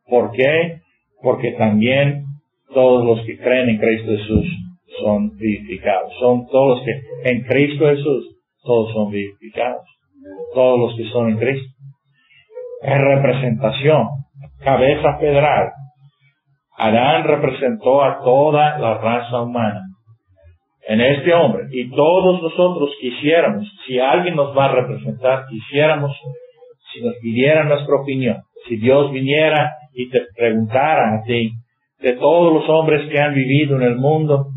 ¿Por 0.08 0.32
qué? 0.32 0.82
Porque 1.22 1.52
también 1.54 2.26
todos 2.74 3.06
los 3.06 3.26
que 3.26 3.38
creen 3.38 3.70
en 3.70 3.78
Cristo 3.78 4.12
Jesús 4.12 4.46
son 5.02 5.38
vivificados. 5.38 6.12
Son 6.20 6.48
todos 6.48 6.78
los 6.78 6.86
que 6.86 7.30
en 7.30 7.44
Cristo 7.44 7.86
Jesús, 7.88 8.36
todos 8.64 8.94
son 8.94 9.12
vivificados. 9.12 9.99
Todos 10.54 10.80
los 10.80 10.98
que 10.98 11.10
son 11.12 11.30
en 11.30 11.38
Cristo. 11.38 11.74
Es 12.82 12.98
representación, 12.98 14.08
cabeza 14.64 15.18
federal, 15.20 15.72
Adán 16.80 17.26
representó 17.26 18.02
a 18.02 18.22
toda 18.24 18.80
la 18.80 19.00
raza 19.00 19.42
humana 19.42 19.82
en 20.88 21.02
este 21.02 21.34
hombre. 21.34 21.64
Y 21.72 21.90
todos 21.90 22.42
nosotros 22.42 22.92
quisiéramos, 23.02 23.68
si 23.86 24.00
alguien 24.00 24.36
nos 24.38 24.58
va 24.58 24.66
a 24.66 24.76
representar, 24.76 25.46
quisiéramos, 25.50 26.16
si 26.94 27.04
nos 27.04 27.16
pidiera 27.22 27.66
nuestra 27.66 27.96
opinión, 27.96 28.38
si 28.68 28.78
Dios 28.78 29.12
viniera 29.12 29.74
y 29.94 30.10
te 30.10 30.22
preguntara 30.36 31.16
a 31.16 31.24
ti, 31.24 31.52
de 32.00 32.14
todos 32.14 32.54
los 32.54 32.70
hombres 32.70 33.12
que 33.12 33.20
han 33.20 33.34
vivido 33.34 33.76
en 33.76 33.82
el 33.82 33.98
mundo, 33.98 34.48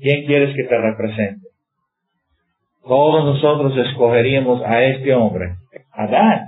¿quién 0.00 0.24
quieres 0.24 0.54
que 0.54 0.62
te 0.62 0.78
represente? 0.78 1.41
Todos 2.86 3.24
nosotros 3.24 3.76
escogeríamos 3.76 4.62
a 4.62 4.82
este 4.82 5.14
hombre, 5.14 5.54
Adán. 5.92 6.46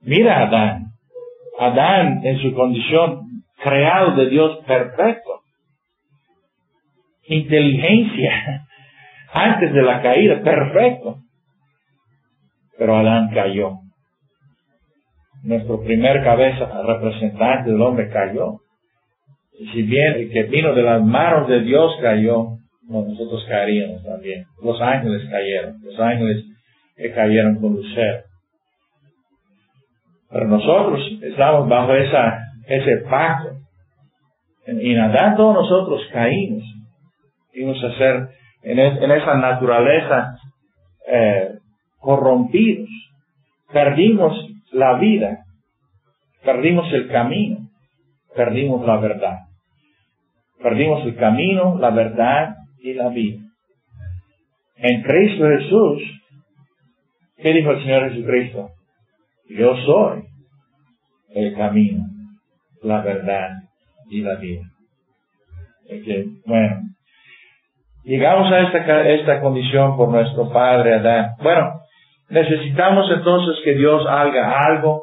Mira 0.00 0.38
a 0.38 0.46
Adán. 0.46 0.86
Adán 1.58 2.20
en 2.24 2.38
su 2.38 2.54
condición 2.54 3.20
creado 3.62 4.16
de 4.16 4.28
Dios 4.30 4.58
perfecto. 4.66 5.40
Inteligencia 7.24 8.66
antes 9.32 9.72
de 9.72 9.82
la 9.82 10.00
caída, 10.00 10.40
perfecto. 10.42 11.18
Pero 12.78 12.96
Adán 12.96 13.30
cayó. 13.34 13.78
Nuestro 15.42 15.82
primer 15.82 16.24
cabeza 16.24 16.82
representante 16.82 17.70
del 17.70 17.80
hombre 17.80 18.10
cayó. 18.10 18.60
Y 19.58 19.68
si 19.68 19.82
bien 19.82 20.14
el 20.14 20.30
que 20.30 20.44
vino 20.44 20.74
de 20.74 20.82
las 20.82 21.02
manos 21.02 21.48
de 21.48 21.60
Dios 21.60 21.92
cayó, 22.00 22.58
nosotros 22.88 23.44
caeríamos 23.48 24.02
también. 24.04 24.44
Los 24.62 24.80
ángeles 24.80 25.28
cayeron. 25.30 25.76
Los 25.82 25.98
ángeles 25.98 26.44
que 26.96 27.12
cayeron 27.12 27.60
con 27.60 27.74
Lucero. 27.74 28.22
Pero 30.30 30.46
nosotros 30.48 31.00
estamos 31.22 31.68
bajo 31.68 31.94
esa 31.94 32.38
ese 32.66 32.98
pacto. 33.08 33.56
Y 34.66 34.94
nadando 34.94 35.52
nosotros 35.52 36.02
caímos. 36.12 36.64
Fuimos 37.52 37.82
a 37.82 37.96
ser 37.96 38.28
en, 38.62 38.78
esa 38.78 39.34
naturaleza 39.34 40.36
eh, 41.08 41.50
corrompidos. 41.98 42.88
Perdimos 43.72 44.36
la 44.72 44.98
vida. 44.98 45.44
Perdimos 46.44 46.92
el 46.92 47.08
camino. 47.08 47.68
Perdimos 48.34 48.86
la 48.86 48.96
verdad. 48.98 49.38
Perdimos 50.62 51.04
el 51.04 51.16
camino, 51.16 51.78
la 51.78 51.90
verdad 51.90 52.56
y 52.86 52.94
la 52.94 53.08
vida. 53.08 53.40
En 54.76 55.02
Cristo 55.02 55.44
Jesús, 55.48 56.02
¿qué 57.38 57.52
dijo 57.52 57.72
el 57.72 57.82
Señor 57.82 58.10
Jesucristo? 58.10 58.68
Yo 59.48 59.76
soy 59.84 60.22
el 61.34 61.54
camino, 61.56 62.04
la 62.82 63.00
verdad 63.00 63.50
y 64.08 64.20
la 64.20 64.36
vida. 64.36 64.62
bueno, 66.46 66.76
llegamos 68.04 68.52
a 68.52 68.60
esta, 68.60 69.08
esta 69.08 69.40
condición 69.40 69.96
por 69.96 70.10
nuestro 70.10 70.52
Padre 70.52 70.94
Adán. 70.94 71.30
Bueno, 71.42 71.80
necesitamos 72.28 73.10
entonces 73.10 73.64
que 73.64 73.74
Dios 73.74 74.06
haga 74.08 74.64
algo 74.66 75.02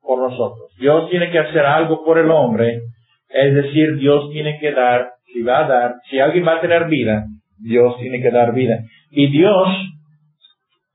por 0.00 0.20
nosotros. 0.20 0.74
Dios 0.78 1.10
tiene 1.10 1.30
que 1.30 1.38
hacer 1.38 1.66
algo 1.66 2.02
por 2.02 2.18
el 2.18 2.30
hombre, 2.30 2.80
es 3.28 3.54
decir, 3.54 3.96
Dios 3.96 4.30
tiene 4.32 4.58
que 4.58 4.72
dar, 4.72 5.10
si 5.32 5.42
va 5.42 5.64
a 5.64 5.68
dar, 5.68 5.94
si 6.08 6.18
alguien 6.18 6.46
va 6.46 6.56
a 6.56 6.60
tener 6.60 6.86
vida, 6.86 7.24
Dios 7.58 7.96
tiene 7.98 8.20
que 8.20 8.30
dar 8.30 8.52
vida. 8.52 8.78
Y 9.10 9.30
Dios 9.30 9.68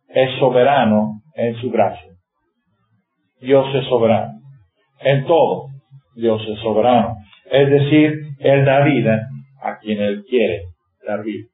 es 0.10 0.40
soberano 0.40 1.22
en 1.36 1.56
su 1.58 1.70
gracia. 1.70 2.12
Dios 3.42 3.66
es 3.76 3.86
soberano. 3.86 4.40
En 5.02 5.26
todo, 5.26 5.68
Dios 6.16 6.42
es 6.48 6.60
soberano. 6.60 7.16
Es 7.52 7.70
decir, 7.70 8.30
Él 8.40 8.66
da 8.66 8.84
vida 8.84 9.28
a 9.62 9.78
quien 9.80 10.02
Él 10.02 10.24
quiere 10.28 10.64
dar 11.06 11.24
vida. 11.24 11.48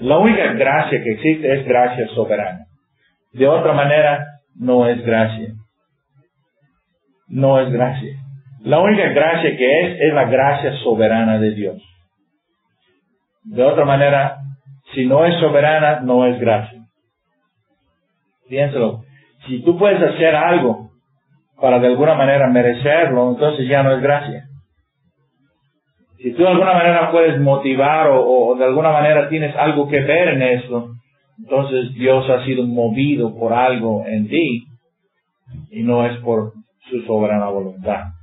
La 0.00 0.18
única 0.18 0.52
gracia 0.54 1.02
que 1.02 1.12
existe 1.12 1.52
es 1.54 1.66
gracia 1.66 2.08
soberana. 2.08 2.66
De 3.32 3.46
otra 3.46 3.72
manera, 3.72 4.24
no 4.56 4.88
es 4.88 5.04
gracia. 5.04 5.54
No 7.28 7.60
es 7.60 7.70
gracia. 7.72 8.23
La 8.64 8.80
única 8.80 9.10
gracia 9.10 9.56
que 9.58 9.80
es 9.80 10.00
es 10.00 10.14
la 10.14 10.24
gracia 10.24 10.72
soberana 10.78 11.38
de 11.38 11.50
Dios. 11.50 11.82
De 13.44 13.62
otra 13.62 13.84
manera, 13.84 14.38
si 14.94 15.04
no 15.04 15.26
es 15.26 15.38
soberana, 15.38 16.00
no 16.00 16.24
es 16.26 16.40
gracia. 16.40 16.80
Piénselo. 18.48 19.02
Si 19.46 19.62
tú 19.62 19.76
puedes 19.76 20.00
hacer 20.02 20.34
algo 20.34 20.88
para 21.60 21.78
de 21.78 21.88
alguna 21.88 22.14
manera 22.14 22.48
merecerlo, 22.48 23.32
entonces 23.32 23.68
ya 23.68 23.82
no 23.82 23.92
es 23.96 24.00
gracia. 24.00 24.44
Si 26.16 26.32
tú 26.32 26.42
de 26.42 26.48
alguna 26.48 26.72
manera 26.72 27.10
puedes 27.12 27.38
motivar 27.38 28.08
o, 28.10 28.56
de 28.58 28.64
alguna 28.64 28.92
manera 28.92 29.28
tienes 29.28 29.54
algo 29.56 29.88
que 29.88 30.00
ver 30.00 30.28
en 30.28 30.42
eso, 30.42 30.88
entonces 31.38 31.92
Dios 31.92 32.30
ha 32.30 32.42
sido 32.46 32.66
movido 32.66 33.36
por 33.38 33.52
algo 33.52 34.06
en 34.06 34.26
ti 34.26 34.64
y 35.70 35.82
no 35.82 36.06
es 36.06 36.16
por 36.20 36.54
su 36.88 37.02
soberana 37.02 37.50
voluntad. 37.50 38.13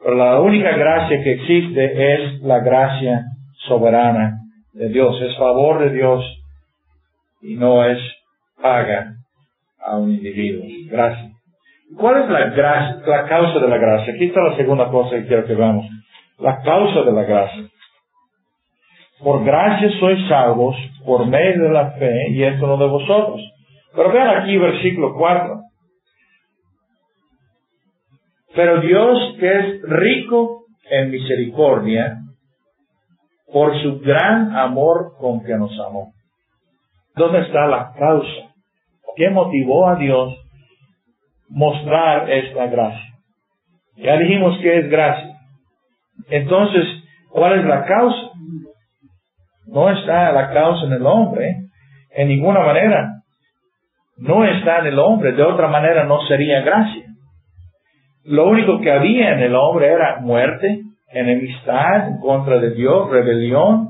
Pero 0.00 0.16
la 0.16 0.40
única 0.40 0.76
gracia 0.76 1.22
que 1.22 1.32
existe 1.32 2.14
es 2.14 2.42
la 2.42 2.60
gracia 2.60 3.24
soberana 3.66 4.38
de 4.72 4.88
Dios, 4.88 5.20
es 5.22 5.36
favor 5.36 5.80
de 5.80 5.90
Dios 5.90 6.24
y 7.42 7.56
no 7.56 7.84
es 7.84 7.98
paga 8.60 9.14
a 9.84 9.96
un 9.96 10.10
individuo. 10.10 10.64
Gracias. 10.90 11.32
¿Cuál 11.96 12.22
es 12.22 12.28
la, 12.28 12.50
gracia, 12.50 13.02
la 13.06 13.26
causa 13.26 13.58
de 13.58 13.68
la 13.68 13.78
gracia? 13.78 14.12
Aquí 14.12 14.26
está 14.26 14.40
la 14.42 14.56
segunda 14.56 14.88
cosa 14.90 15.16
que 15.16 15.26
quiero 15.26 15.46
que 15.46 15.54
veamos. 15.54 15.86
La 16.38 16.60
causa 16.62 17.02
de 17.02 17.12
la 17.12 17.22
gracia. 17.22 17.64
Por 19.22 19.44
gracia 19.44 19.90
sois 19.98 20.28
salvos 20.28 20.76
por 21.04 21.26
medio 21.26 21.64
de 21.64 21.70
la 21.70 21.90
fe 21.92 22.30
y 22.30 22.44
esto 22.44 22.66
no 22.66 22.76
de 22.76 22.86
vosotros. 22.86 23.40
Pero 23.94 24.12
vean 24.12 24.36
aquí 24.36 24.56
versículo 24.58 25.14
4. 25.14 25.67
Pero 28.58 28.80
Dios 28.80 29.36
que 29.38 29.46
es 29.46 29.82
rico 29.82 30.64
en 30.90 31.12
misericordia, 31.12 32.16
por 33.52 33.80
su 33.80 34.00
gran 34.00 34.50
amor 34.56 35.12
con 35.20 35.44
que 35.44 35.56
nos 35.56 35.70
amó. 35.78 36.12
¿Dónde 37.14 37.42
está 37.42 37.68
la 37.68 37.92
causa? 37.96 38.52
¿Qué 39.14 39.30
motivó 39.30 39.86
a 39.86 39.94
Dios 39.94 40.34
mostrar 41.48 42.28
esta 42.32 42.66
gracia. 42.66 43.14
Ya 43.94 44.16
dijimos 44.16 44.58
que 44.60 44.78
es 44.80 44.90
gracia. 44.90 45.38
Entonces, 46.28 46.84
¿cuál 47.30 47.60
es 47.60 47.64
la 47.64 47.84
causa? 47.84 48.32
No 49.68 49.88
está 49.88 50.32
la 50.32 50.52
causa 50.52 50.84
en 50.86 50.94
el 50.94 51.06
hombre, 51.06 51.58
en 52.10 52.26
ninguna 52.26 52.58
manera. 52.58 53.22
No 54.16 54.44
está 54.44 54.80
en 54.80 54.86
el 54.86 54.98
hombre, 54.98 55.30
de 55.30 55.44
otra 55.44 55.68
manera 55.68 56.02
no 56.02 56.20
sería 56.26 56.62
gracia. 56.62 56.97
Lo 58.24 58.48
único 58.48 58.80
que 58.80 58.90
había 58.90 59.32
en 59.32 59.40
el 59.40 59.54
hombre 59.54 59.88
era 59.88 60.20
muerte, 60.20 60.82
enemistad 61.12 62.08
en 62.08 62.18
contra 62.20 62.58
de 62.58 62.74
Dios, 62.74 63.10
rebelión. 63.10 63.88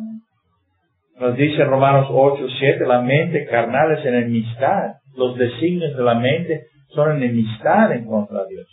Nos 1.18 1.36
dice 1.36 1.64
Romanos 1.64 2.08
8, 2.10 2.46
7, 2.58 2.86
la 2.86 3.00
mente 3.00 3.46
carnal 3.46 3.98
es 3.98 4.04
enemistad. 4.04 4.94
Los 5.16 5.36
designios 5.36 5.96
de 5.96 6.02
la 6.02 6.14
mente 6.14 6.66
son 6.94 7.16
enemistad 7.16 7.92
en 7.92 8.06
contra 8.06 8.44
de 8.44 8.54
Dios. 8.54 8.68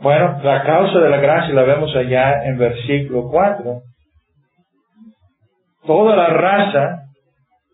Bueno, 0.00 0.40
la 0.44 0.62
causa 0.62 0.98
de 1.00 1.10
la 1.10 1.18
gracia 1.18 1.54
la 1.54 1.62
vemos 1.62 1.94
allá 1.96 2.44
en 2.44 2.56
versículo 2.56 3.28
4. 3.30 3.80
Toda 5.86 6.16
la 6.16 6.28
raza 6.28 7.02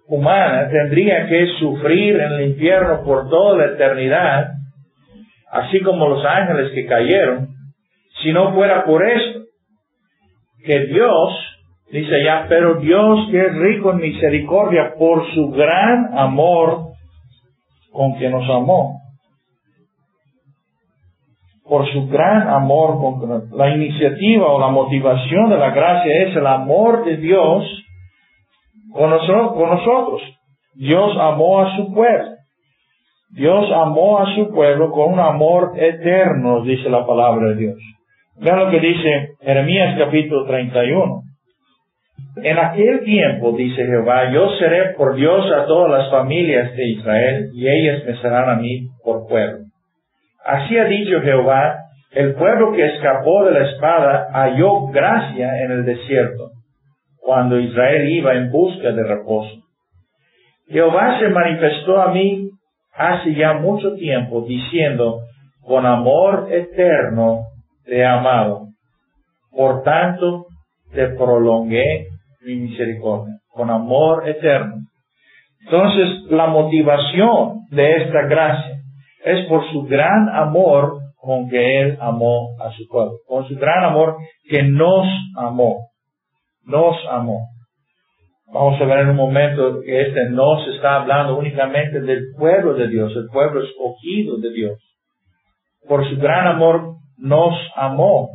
humana 0.06 0.68
tendría 0.68 1.26
que 1.26 1.46
sufrir 1.58 2.16
en 2.20 2.32
el 2.32 2.48
infierno 2.48 3.02
por 3.04 3.28
toda 3.28 3.58
la 3.58 3.74
eternidad, 3.74 4.48
así 5.54 5.80
como 5.82 6.08
los 6.08 6.24
ángeles 6.24 6.72
que 6.74 6.84
cayeron, 6.84 7.48
si 8.22 8.32
no 8.32 8.52
fuera 8.54 8.84
por 8.84 9.08
esto, 9.08 9.44
que 10.64 10.86
Dios, 10.86 11.32
dice 11.92 12.16
allá, 12.16 12.46
pero 12.48 12.80
Dios 12.80 13.28
que 13.30 13.40
es 13.40 13.54
rico 13.54 13.92
en 13.92 13.98
misericordia 13.98 14.94
por 14.98 15.24
su 15.32 15.50
gran 15.50 16.18
amor 16.18 16.88
con 17.92 18.18
que 18.18 18.28
nos 18.28 18.50
amó, 18.50 19.00
por 21.62 21.88
su 21.92 22.08
gran 22.08 22.48
amor 22.48 22.98
con 23.00 23.56
la 23.56 23.70
iniciativa 23.76 24.46
o 24.46 24.58
la 24.58 24.68
motivación 24.68 25.50
de 25.50 25.56
la 25.56 25.70
gracia 25.70 26.24
es 26.24 26.36
el 26.36 26.46
amor 26.48 27.04
de 27.04 27.16
Dios 27.18 27.64
con 28.92 29.10
nosotros. 29.10 30.20
Dios 30.74 31.16
amó 31.16 31.60
a 31.60 31.76
su 31.76 31.94
pueblo. 31.94 32.33
Dios 33.34 33.68
amó 33.74 34.20
a 34.20 34.32
su 34.36 34.48
pueblo 34.52 34.92
con 34.92 35.14
un 35.14 35.18
amor 35.18 35.72
eterno, 35.76 36.62
dice 36.62 36.88
la 36.88 37.04
palabra 37.04 37.48
de 37.48 37.56
Dios. 37.56 37.78
Vean 38.36 38.60
lo 38.60 38.70
que 38.70 38.78
dice 38.78 39.30
Jeremías 39.40 39.98
capítulo 39.98 40.46
31. 40.46 41.22
En 42.44 42.58
aquel 42.58 43.02
tiempo, 43.02 43.50
dice 43.56 43.86
Jehová, 43.86 44.30
yo 44.32 44.50
seré 44.50 44.94
por 44.96 45.16
Dios 45.16 45.50
a 45.50 45.66
todas 45.66 45.90
las 45.90 46.10
familias 46.12 46.76
de 46.76 46.86
Israel 46.90 47.50
y 47.54 47.68
ellas 47.68 48.04
me 48.06 48.16
serán 48.18 48.50
a 48.50 48.54
mí 48.54 48.86
por 49.02 49.26
pueblo. 49.26 49.64
Así 50.44 50.78
ha 50.78 50.84
dicho 50.84 51.20
Jehová, 51.20 51.78
el 52.12 52.34
pueblo 52.34 52.72
que 52.72 52.86
escapó 52.86 53.46
de 53.46 53.50
la 53.50 53.68
espada 53.68 54.28
halló 54.32 54.86
gracia 54.92 55.64
en 55.64 55.72
el 55.72 55.84
desierto, 55.84 56.50
cuando 57.18 57.58
Israel 57.58 58.08
iba 58.08 58.34
en 58.34 58.52
busca 58.52 58.92
de 58.92 59.02
reposo. 59.02 59.56
Jehová 60.68 61.18
se 61.18 61.28
manifestó 61.30 62.00
a 62.00 62.12
mí 62.12 62.50
hace 62.96 63.34
ya 63.34 63.54
mucho 63.54 63.94
tiempo, 63.94 64.44
diciendo, 64.46 65.20
con 65.62 65.86
amor 65.86 66.48
eterno 66.50 67.40
te 67.84 67.98
he 67.98 68.04
amado. 68.04 68.68
Por 69.50 69.82
tanto, 69.82 70.46
te 70.92 71.08
prolongué 71.08 72.06
mi 72.42 72.56
misericordia, 72.56 73.34
con 73.48 73.70
amor 73.70 74.28
eterno. 74.28 74.76
Entonces, 75.60 76.30
la 76.30 76.46
motivación 76.46 77.60
de 77.70 78.02
esta 78.02 78.22
gracia 78.22 78.76
es 79.24 79.46
por 79.48 79.68
su 79.70 79.82
gran 79.84 80.28
amor 80.28 80.98
con 81.16 81.48
que 81.48 81.80
Él 81.80 81.98
amó 82.00 82.50
a 82.60 82.70
su 82.72 82.86
pueblo, 82.86 83.14
con 83.26 83.48
su 83.48 83.56
gran 83.56 83.84
amor 83.84 84.16
que 84.48 84.62
nos 84.62 85.06
amó, 85.36 85.88
nos 86.64 86.96
amó. 87.10 87.53
Vamos 88.54 88.80
a 88.80 88.84
ver 88.84 89.00
en 89.00 89.08
un 89.08 89.16
momento 89.16 89.80
que 89.84 90.00
este 90.00 90.30
nos 90.30 90.64
está 90.76 91.02
hablando 91.02 91.36
únicamente 91.36 92.00
del 92.00 92.26
pueblo 92.38 92.74
de 92.74 92.86
Dios, 92.86 93.12
el 93.16 93.26
pueblo 93.26 93.60
escogido 93.64 94.38
de 94.38 94.52
Dios. 94.52 94.78
Por 95.88 96.08
su 96.08 96.16
gran 96.18 96.46
amor 96.46 96.98
nos 97.18 97.52
amó. 97.74 98.28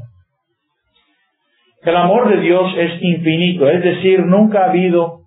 El 1.83 1.95
amor 1.95 2.27
de 2.27 2.41
Dios 2.41 2.69
es 2.77 3.01
infinito, 3.01 3.69
es 3.69 3.81
decir, 3.81 4.19
nunca 4.25 4.65
ha 4.65 4.69
habido 4.71 5.21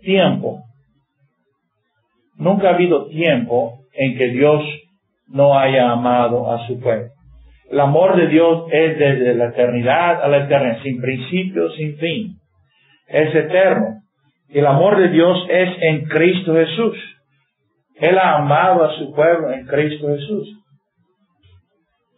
tiempo. 0.00 0.58
Nunca 2.34 2.70
ha 2.70 2.74
habido 2.74 3.06
tiempo 3.06 3.74
en 3.92 4.18
que 4.18 4.26
Dios 4.30 4.60
no 5.28 5.56
haya 5.56 5.92
amado 5.92 6.52
a 6.52 6.66
su 6.66 6.80
pueblo. 6.80 7.10
El 7.70 7.78
amor 7.78 8.16
de 8.16 8.26
Dios 8.26 8.64
es 8.72 8.98
desde 8.98 9.34
la 9.34 9.50
eternidad 9.50 10.20
a 10.20 10.26
la 10.26 10.38
eternidad, 10.38 10.82
sin 10.82 11.00
principio, 11.00 11.70
sin 11.70 11.96
fin. 11.98 12.36
Es 13.06 13.32
eterno. 13.36 14.01
El 14.52 14.66
amor 14.66 14.98
de 14.98 15.08
Dios 15.08 15.46
es 15.48 15.70
en 15.80 16.04
Cristo 16.04 16.54
Jesús. 16.54 16.96
Él 17.94 18.18
ha 18.18 18.36
amado 18.36 18.84
a 18.84 18.98
su 18.98 19.10
pueblo 19.14 19.50
en 19.50 19.66
Cristo 19.66 20.08
Jesús. 20.08 20.58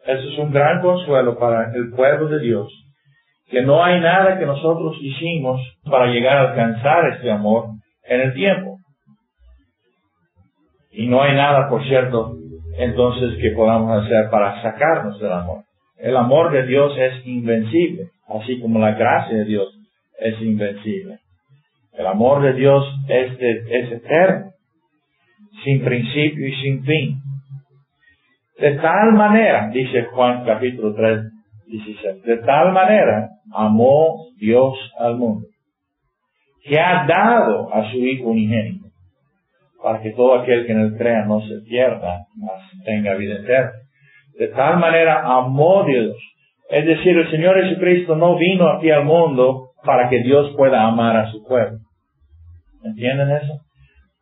Eso 0.04 0.28
es 0.28 0.38
un 0.38 0.50
gran 0.50 0.82
consuelo 0.82 1.38
para 1.38 1.72
el 1.74 1.90
pueblo 1.90 2.28
de 2.28 2.40
Dios, 2.40 2.68
que 3.46 3.62
no 3.62 3.84
hay 3.84 4.00
nada 4.00 4.36
que 4.36 4.46
nosotros 4.46 4.96
hicimos 5.00 5.60
para 5.88 6.08
llegar 6.08 6.38
a 6.38 6.50
alcanzar 6.50 7.06
este 7.14 7.30
amor 7.30 7.66
en 8.02 8.20
el 8.20 8.34
tiempo. 8.34 8.78
Y 10.90 11.06
no 11.06 11.22
hay 11.22 11.36
nada, 11.36 11.68
por 11.68 11.84
cierto, 11.84 12.34
entonces 12.78 13.38
que 13.40 13.50
podamos 13.50 14.04
hacer 14.04 14.28
para 14.30 14.60
sacarnos 14.60 15.20
del 15.20 15.32
amor. 15.32 15.62
El 15.98 16.16
amor 16.16 16.50
de 16.50 16.66
Dios 16.66 16.92
es 16.98 17.24
invencible, 17.26 18.08
así 18.28 18.60
como 18.60 18.80
la 18.80 18.92
gracia 18.92 19.38
de 19.38 19.44
Dios 19.44 19.68
es 20.18 20.40
invencible. 20.42 21.20
El 21.96 22.06
amor 22.06 22.42
de 22.42 22.54
Dios 22.54 22.84
es, 23.08 23.32
es 23.40 23.92
eterno, 23.92 24.50
sin 25.62 25.84
principio 25.84 26.48
y 26.48 26.54
sin 26.62 26.84
fin. 26.84 27.18
De 28.58 28.72
tal 28.78 29.12
manera, 29.12 29.68
dice 29.72 30.04
Juan 30.12 30.44
capítulo 30.44 30.94
3, 30.94 31.20
16, 31.66 32.22
de 32.22 32.36
tal 32.38 32.72
manera 32.72 33.28
amó 33.52 34.26
Dios 34.38 34.74
al 34.98 35.16
mundo, 35.16 35.46
que 36.62 36.78
ha 36.80 37.06
dado 37.06 37.72
a 37.72 37.90
su 37.90 37.98
Hijo 37.98 38.30
unigénito, 38.30 38.88
para 39.82 40.00
que 40.02 40.10
todo 40.12 40.40
aquel 40.40 40.66
que 40.66 40.72
en 40.72 40.80
él 40.80 40.94
crea 40.96 41.24
no 41.26 41.40
se 41.42 41.60
pierda, 41.68 42.26
mas 42.36 42.60
tenga 42.84 43.14
vida 43.14 43.36
eterna. 43.36 43.72
De 44.38 44.48
tal 44.48 44.78
manera 44.78 45.22
amó 45.24 45.84
Dios. 45.84 46.16
Es 46.70 46.86
decir, 46.86 47.16
el 47.16 47.30
Señor 47.30 47.62
Jesucristo 47.62 48.16
no 48.16 48.36
vino 48.36 48.68
aquí 48.68 48.90
al 48.90 49.04
mundo 49.04 49.70
para 49.84 50.08
que 50.08 50.22
Dios 50.22 50.54
pueda 50.56 50.84
amar 50.84 51.16
a 51.16 51.30
su 51.30 51.44
pueblo. 51.44 51.78
¿Entienden 52.84 53.30
eso? 53.30 53.60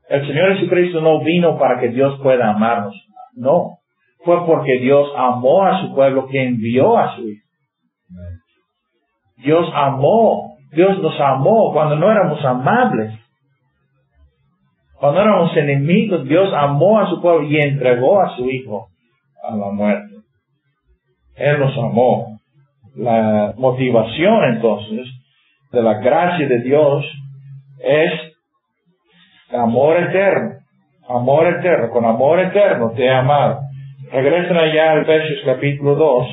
El 0.08 0.26
Señor 0.26 0.54
Jesucristo 0.54 1.00
no 1.00 1.20
vino 1.22 1.58
para 1.58 1.80
que 1.80 1.88
Dios 1.88 2.18
pueda 2.22 2.50
amarnos. 2.50 2.94
No 3.34 3.78
fue 4.24 4.46
porque 4.46 4.78
Dios 4.78 5.08
amó 5.16 5.64
a 5.64 5.80
su 5.82 5.94
pueblo 5.94 6.26
que 6.26 6.42
envió 6.42 6.96
a 6.96 7.16
su 7.16 7.22
Hijo. 7.22 7.42
Dios 9.38 9.68
amó, 9.74 10.56
Dios 10.70 11.02
nos 11.02 11.18
amó 11.20 11.72
cuando 11.72 11.96
no 11.96 12.10
éramos 12.10 12.44
amables. 12.44 13.18
Cuando 15.00 15.20
éramos 15.20 15.56
enemigos, 15.56 16.24
Dios 16.28 16.52
amó 16.54 17.00
a 17.00 17.10
su 17.10 17.20
pueblo 17.20 17.48
y 17.48 17.56
entregó 17.56 18.20
a 18.20 18.36
su 18.36 18.48
Hijo 18.48 18.86
a 19.42 19.56
la 19.56 19.70
muerte. 19.72 20.14
Él 21.34 21.58
nos 21.58 21.76
amó. 21.76 22.38
La 22.94 23.54
motivación 23.56 24.44
entonces 24.54 25.06
de 25.72 25.82
la 25.82 25.94
gracia 25.94 26.46
de 26.46 26.60
Dios 26.60 27.04
es 27.82 28.31
amor 29.52 29.96
eterno. 29.98 30.58
Amor 31.08 31.46
eterno. 31.46 31.90
Con 31.90 32.04
amor 32.04 32.40
eterno 32.40 32.92
te 32.92 33.04
he 33.04 33.10
amado. 33.10 33.60
Regresen 34.10 34.56
allá 34.56 34.92
al 34.92 35.02
Efesios 35.02 35.40
capítulo 35.44 35.94
2. 35.94 36.28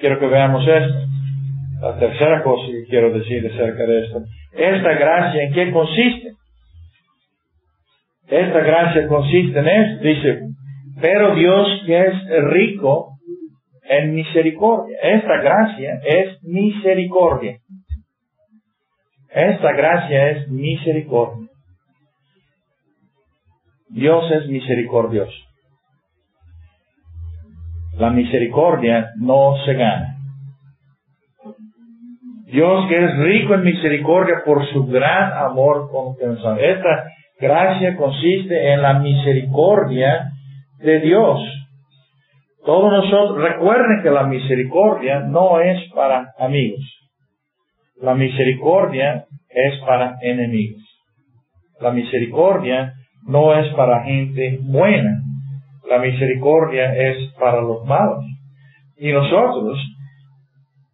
Quiero 0.00 0.18
que 0.18 0.26
veamos 0.26 0.66
esto. 0.66 1.08
La 1.80 1.98
tercera 1.98 2.42
cosa 2.42 2.66
que 2.66 2.84
quiero 2.88 3.12
decir 3.12 3.46
acerca 3.46 3.84
de 3.84 4.04
esto. 4.04 4.22
Esta 4.52 4.92
gracia, 4.94 5.42
¿en 5.42 5.52
qué 5.52 5.70
consiste? 5.70 6.32
Esta 8.28 8.60
gracia 8.60 9.06
consiste 9.06 9.58
en 9.58 9.68
esto. 9.68 10.04
Dice, 10.04 10.40
pero 11.00 11.34
Dios 11.34 11.82
que 11.86 12.00
es 12.00 12.14
rico 12.50 13.12
en 13.88 14.14
misericordia. 14.14 14.98
Esta 15.02 15.40
gracia 15.40 16.00
es 16.04 16.42
misericordia. 16.42 17.58
Esta 19.30 19.72
gracia 19.72 20.30
es 20.30 20.48
misericordia. 20.48 21.47
Dios 23.90 24.30
es 24.30 24.48
misericordioso. 24.48 25.36
La 27.94 28.10
misericordia 28.10 29.10
no 29.16 29.56
se 29.64 29.74
gana. 29.74 30.14
Dios 32.46 32.88
que 32.88 32.96
es 32.96 33.18
rico 33.18 33.54
en 33.54 33.64
misericordia 33.64 34.42
por 34.44 34.66
su 34.72 34.86
gran 34.86 35.32
amor 35.32 35.90
con 35.90 36.16
Esta 36.58 37.04
gracia 37.38 37.96
consiste 37.96 38.72
en 38.72 38.82
la 38.82 39.00
misericordia 39.00 40.30
de 40.78 41.00
Dios. 41.00 41.40
Todos 42.64 42.92
nosotros, 42.92 43.38
recuerden 43.38 44.02
que 44.02 44.10
la 44.10 44.24
misericordia 44.24 45.20
no 45.20 45.60
es 45.60 45.90
para 45.92 46.32
amigos. 46.38 46.80
La 48.00 48.14
misericordia 48.14 49.24
es 49.48 49.80
para 49.80 50.16
enemigos. 50.22 50.82
La 51.80 51.90
misericordia 51.90 52.94
no 53.26 53.54
es 53.54 53.72
para 53.74 54.04
gente 54.04 54.58
buena. 54.62 55.22
La 55.88 55.98
misericordia 55.98 56.94
es 56.94 57.32
para 57.38 57.62
los 57.62 57.84
malos. 57.86 58.24
Y 58.98 59.12
nosotros, 59.12 59.78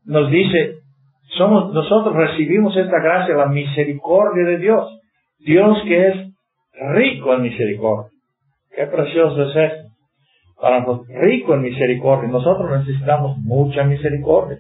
nos 0.05 0.31
dice, 0.31 0.77
somos, 1.37 1.73
nosotros 1.73 2.15
recibimos 2.15 2.77
esta 2.77 3.01
gracia, 3.01 3.35
la 3.35 3.47
misericordia 3.47 4.45
de 4.45 4.59
Dios. 4.59 5.01
Dios 5.39 5.79
que 5.85 6.09
es 6.09 6.15
rico 6.95 7.35
en 7.35 7.43
misericordia. 7.43 8.11
Qué 8.75 8.87
precioso 8.87 9.51
es 9.51 9.57
esto. 9.57 9.89
Para 10.61 10.81
nosotros, 10.81 11.09
rico 11.09 11.55
en 11.55 11.63
misericordia. 11.63 12.29
Nosotros 12.29 12.71
necesitamos 12.79 13.37
mucha 13.39 13.85
misericordia. 13.85 14.59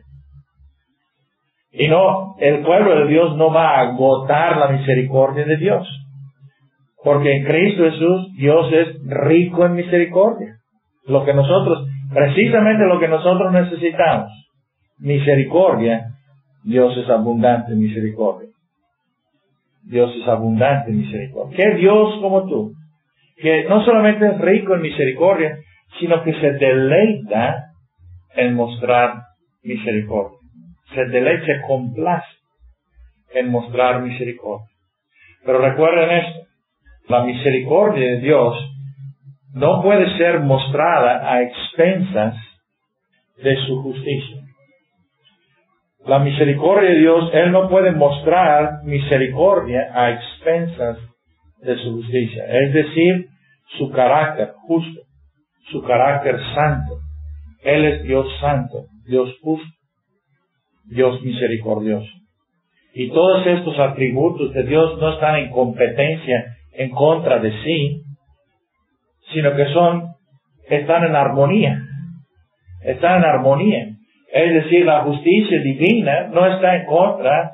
Y 1.70 1.88
no, 1.88 2.36
el 2.38 2.62
pueblo 2.62 3.00
de 3.00 3.06
Dios 3.08 3.36
no 3.36 3.52
va 3.52 3.70
a 3.70 3.80
agotar 3.80 4.56
la 4.58 4.68
misericordia 4.68 5.44
de 5.44 5.56
Dios. 5.56 5.86
Porque 7.04 7.36
en 7.36 7.44
Cristo 7.44 7.84
Jesús 7.84 8.34
Dios 8.36 8.72
es 8.72 9.06
rico 9.06 9.66
en 9.66 9.74
misericordia. 9.74 10.56
Lo 11.06 11.24
que 11.24 11.34
nosotros, 11.34 11.86
precisamente 12.12 12.86
lo 12.86 12.98
que 12.98 13.08
nosotros 13.08 13.52
necesitamos, 13.52 14.32
misericordia, 14.98 16.06
Dios 16.64 16.96
es 16.96 17.08
abundante 17.10 17.72
en 17.72 17.80
misericordia. 17.80 18.48
Dios 19.82 20.10
es 20.18 20.26
abundante 20.26 20.90
en 20.90 21.00
misericordia. 21.00 21.56
¿Qué 21.56 21.74
Dios 21.76 22.18
como 22.22 22.48
tú? 22.48 22.72
Que 23.36 23.64
no 23.68 23.84
solamente 23.84 24.26
es 24.26 24.40
rico 24.40 24.74
en 24.74 24.80
misericordia, 24.80 25.58
sino 26.00 26.22
que 26.22 26.32
se 26.32 26.52
deleita 26.52 27.66
en 28.34 28.54
mostrar 28.54 29.24
misericordia. 29.62 30.38
Se 30.94 31.04
deleita, 31.04 31.44
se 31.44 31.60
complace 31.66 32.26
en 33.34 33.50
mostrar 33.50 34.00
misericordia. 34.00 34.68
Pero 35.44 35.58
recuerden 35.58 36.10
esto, 36.10 36.44
la 37.08 37.24
misericordia 37.24 38.12
de 38.12 38.20
Dios 38.20 38.56
no 39.52 39.82
puede 39.82 40.16
ser 40.16 40.40
mostrada 40.40 41.32
a 41.32 41.42
expensas 41.42 42.34
de 43.42 43.56
su 43.66 43.82
justicia. 43.82 44.40
La 46.06 46.18
misericordia 46.18 46.90
de 46.90 46.98
Dios, 46.98 47.30
Él 47.32 47.50
no 47.50 47.68
puede 47.68 47.92
mostrar 47.92 48.82
misericordia 48.84 49.90
a 49.94 50.10
expensas 50.10 50.98
de 51.62 51.76
su 51.78 51.92
justicia. 51.92 52.44
Es 52.46 52.74
decir, 52.74 53.26
su 53.78 53.90
carácter 53.90 54.52
justo, 54.66 55.00
su 55.70 55.82
carácter 55.82 56.38
santo. 56.54 56.98
Él 57.62 57.84
es 57.86 58.02
Dios 58.02 58.26
santo, 58.40 58.84
Dios 59.06 59.34
justo, 59.40 59.66
Dios 60.84 61.22
misericordioso. 61.22 62.10
Y 62.92 63.08
todos 63.08 63.46
estos 63.46 63.78
atributos 63.78 64.52
de 64.52 64.64
Dios 64.64 64.98
no 64.98 65.14
están 65.14 65.36
en 65.36 65.50
competencia 65.50 66.44
en 66.76 66.90
contra 66.90 67.38
de 67.38 67.52
sí, 67.62 68.02
sino 69.32 69.54
que 69.56 69.66
son, 69.72 70.14
están 70.68 71.04
en 71.04 71.16
armonía. 71.16 71.80
Están 72.82 73.18
en 73.18 73.24
armonía. 73.24 73.88
Es 74.32 74.54
decir, 74.54 74.84
la 74.84 75.00
justicia 75.02 75.60
divina 75.60 76.28
no 76.32 76.46
está 76.46 76.76
en 76.76 76.86
contra, 76.86 77.52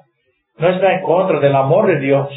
no 0.59 0.69
está 0.69 0.95
en 0.95 1.03
contra 1.03 1.41
del 1.41 1.55
amor 1.55 1.87
de 1.87 2.01
Dios. 2.01 2.29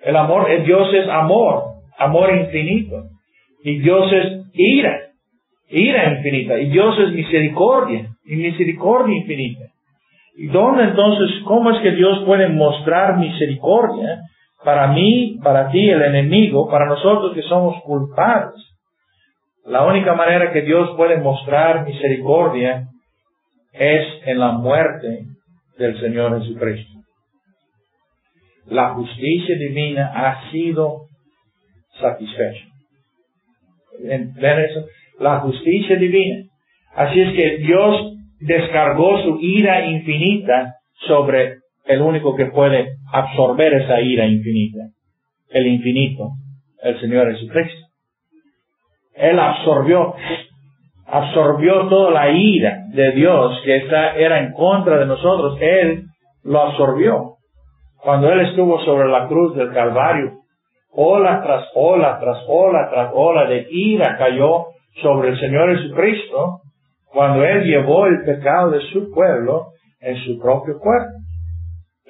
El 0.00 0.16
amor 0.16 0.48
de 0.48 0.62
Dios 0.62 0.92
es 0.94 1.08
amor, 1.08 1.64
amor 1.98 2.34
infinito. 2.34 3.04
Y 3.62 3.78
Dios 3.78 4.12
es 4.12 4.42
ira, 4.52 5.00
ira 5.68 6.12
infinita. 6.12 6.58
Y 6.58 6.70
Dios 6.70 6.98
es 6.98 7.12
misericordia, 7.12 8.08
y 8.24 8.36
misericordia 8.36 9.16
infinita. 9.16 9.64
¿Y 10.36 10.46
dónde 10.46 10.84
entonces, 10.84 11.42
cómo 11.44 11.70
es 11.70 11.82
que 11.82 11.90
Dios 11.92 12.22
puede 12.24 12.48
mostrar 12.48 13.18
misericordia 13.18 14.20
para 14.64 14.88
mí, 14.88 15.38
para 15.42 15.70
ti, 15.70 15.88
el 15.88 16.02
enemigo, 16.02 16.68
para 16.68 16.86
nosotros 16.86 17.34
que 17.34 17.42
somos 17.42 17.82
culpables? 17.82 18.62
La 19.64 19.84
única 19.86 20.14
manera 20.14 20.52
que 20.52 20.62
Dios 20.62 20.90
puede 20.96 21.18
mostrar 21.18 21.84
misericordia 21.84 22.86
es 23.72 24.06
en 24.26 24.38
la 24.38 24.52
muerte 24.52 25.24
del 25.78 26.00
Señor 26.00 26.42
Jesucristo. 26.42 27.00
La 28.66 28.94
justicia 28.94 29.56
divina 29.56 30.12
ha 30.14 30.50
sido 30.50 31.06
satisfecha. 32.00 32.64
¿Ven 34.02 34.32
eso? 34.40 34.84
La 35.18 35.40
justicia 35.40 35.96
divina. 35.96 36.44
Así 36.94 37.20
es 37.20 37.36
que 37.36 37.58
Dios 37.58 38.14
descargó 38.40 39.22
su 39.22 39.38
ira 39.40 39.84
infinita 39.86 40.74
sobre 41.06 41.59
el 41.90 42.02
único 42.02 42.36
que 42.36 42.46
puede 42.46 42.96
absorber 43.12 43.74
esa 43.74 44.00
ira 44.00 44.26
infinita, 44.26 44.78
el 45.50 45.66
infinito, 45.66 46.30
el 46.82 47.00
Señor 47.00 47.32
Jesucristo. 47.32 47.86
Él 49.14 49.38
absorbió 49.38 50.14
absorbió 51.10 51.88
toda 51.88 52.12
la 52.12 52.30
ira 52.30 52.84
de 52.92 53.12
Dios 53.12 53.60
que 53.64 53.76
era 53.76 54.38
en 54.38 54.52
contra 54.52 54.98
de 54.98 55.06
nosotros, 55.06 55.58
Él 55.60 56.04
lo 56.44 56.60
absorbió. 56.60 57.34
Cuando 58.02 58.32
Él 58.32 58.40
estuvo 58.40 58.80
sobre 58.84 59.08
la 59.08 59.26
cruz 59.26 59.56
del 59.56 59.72
Calvario, 59.72 60.38
ola 60.92 61.42
tras 61.42 61.68
ola, 61.74 62.18
tras 62.20 62.38
ola, 62.48 62.88
tras 62.90 63.10
ola 63.12 63.44
de 63.46 63.66
ira 63.70 64.16
cayó 64.16 64.66
sobre 65.02 65.30
el 65.30 65.40
Señor 65.40 65.76
Jesucristo, 65.76 66.60
cuando 67.12 67.44
Él 67.44 67.64
llevó 67.64 68.06
el 68.06 68.22
pecado 68.24 68.70
de 68.70 68.80
su 68.92 69.12
pueblo 69.12 69.66
en 70.00 70.16
su 70.24 70.38
propio 70.38 70.78
cuerpo. 70.78 71.10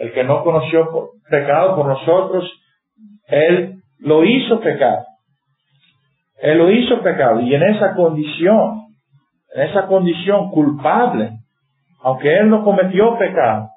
El 0.00 0.12
que 0.12 0.24
no 0.24 0.42
conoció 0.42 0.88
pecado 1.28 1.76
por 1.76 1.86
nosotros, 1.86 2.50
Él 3.28 3.74
lo 3.98 4.24
hizo 4.24 4.60
pecado. 4.60 5.04
Él 6.40 6.58
lo 6.58 6.70
hizo 6.70 7.02
pecado. 7.02 7.40
Y 7.40 7.54
en 7.54 7.62
esa 7.62 7.94
condición, 7.94 8.86
en 9.54 9.68
esa 9.68 9.86
condición 9.86 10.50
culpable, 10.50 11.32
aunque 12.02 12.34
él 12.34 12.48
no 12.48 12.64
cometió 12.64 13.18
pecado, 13.18 13.68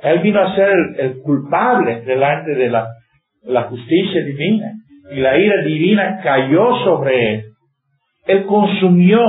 él 0.00 0.20
vino 0.20 0.40
a 0.40 0.54
ser 0.54 0.70
el, 0.98 1.20
culpable 1.22 2.02
delante 2.02 2.54
de 2.54 2.68
la, 2.70 2.88
la 3.42 3.64
justicia 3.64 4.24
divina 4.24 4.72
y 5.10 5.20
la 5.20 5.36
ira 5.38 5.62
divina 5.62 6.20
cayó 6.22 6.84
sobre 6.84 7.34
él. 7.34 7.44
Él 8.26 8.46
consumió 8.46 9.20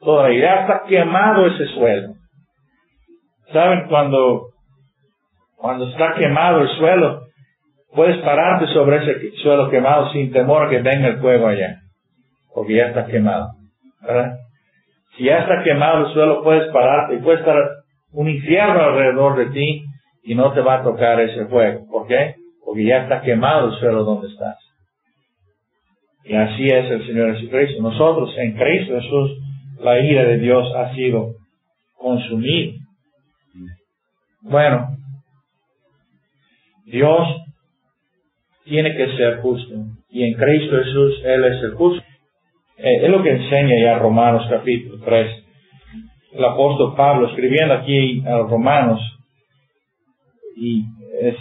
toda 0.00 0.28
la 0.28 0.34
ira, 0.34 0.60
hasta 0.60 0.86
quemado 0.86 1.46
ese 1.46 1.66
suelo. 1.74 2.14
¿Saben 3.52 3.88
cuando, 3.88 4.49
cuando 5.60 5.88
está 5.88 6.14
quemado 6.14 6.62
el 6.62 6.68
suelo, 6.78 7.26
puedes 7.94 8.16
pararte 8.22 8.66
sobre 8.68 8.96
ese 8.96 9.36
suelo 9.42 9.68
quemado 9.68 10.10
sin 10.10 10.32
temor 10.32 10.66
a 10.66 10.70
que 10.70 10.80
venga 10.80 11.08
el 11.08 11.18
fuego 11.18 11.48
allá, 11.48 11.80
porque 12.54 12.76
ya 12.76 12.86
está 12.86 13.04
quemado. 13.06 13.50
¿verdad? 14.00 14.38
Si 15.16 15.24
ya 15.24 15.40
está 15.40 15.62
quemado 15.62 16.06
el 16.06 16.12
suelo, 16.14 16.42
puedes 16.42 16.72
pararte 16.72 17.16
y 17.16 17.18
puede 17.18 17.40
estar 17.40 17.56
un 18.12 18.30
infierno 18.30 18.80
alrededor 18.80 19.36
de 19.36 19.46
ti 19.50 19.84
y 20.24 20.34
no 20.34 20.50
te 20.52 20.62
va 20.62 20.76
a 20.76 20.82
tocar 20.82 21.20
ese 21.20 21.44
fuego. 21.46 21.86
¿Por 21.90 22.06
qué? 22.06 22.36
Porque 22.64 22.84
ya 22.84 23.02
está 23.02 23.20
quemado 23.20 23.68
el 23.68 23.78
suelo 23.80 24.04
donde 24.04 24.28
estás. 24.28 24.56
Y 26.24 26.34
así 26.34 26.66
es 26.66 26.90
el 26.90 27.06
Señor 27.06 27.36
Jesucristo. 27.36 27.82
Nosotros 27.82 28.32
en 28.38 28.56
Cristo 28.56 28.98
Jesús, 28.98 29.38
la 29.80 29.98
ira 30.00 30.24
de 30.24 30.38
Dios 30.38 30.72
ha 30.74 30.94
sido 30.94 31.34
consumida. 31.98 32.78
Bueno, 34.42 34.99
Dios 36.90 37.28
tiene 38.64 38.96
que 38.96 39.16
ser 39.16 39.40
justo. 39.40 39.74
Y 40.10 40.24
en 40.24 40.34
Cristo 40.34 40.76
Jesús 40.76 41.22
Él 41.24 41.44
es 41.44 41.62
el 41.62 41.74
justo. 41.74 42.02
Eh, 42.78 43.04
es 43.04 43.10
lo 43.10 43.22
que 43.22 43.30
enseña 43.30 43.80
ya 43.80 43.98
Romanos 43.98 44.46
capítulo 44.50 45.02
3. 45.04 45.44
El 46.32 46.44
apóstol 46.44 46.94
Pablo 46.96 47.28
escribiendo 47.28 47.74
aquí 47.74 48.22
a 48.26 48.38
Romanos, 48.38 49.00
y 50.56 50.84
es 51.20 51.34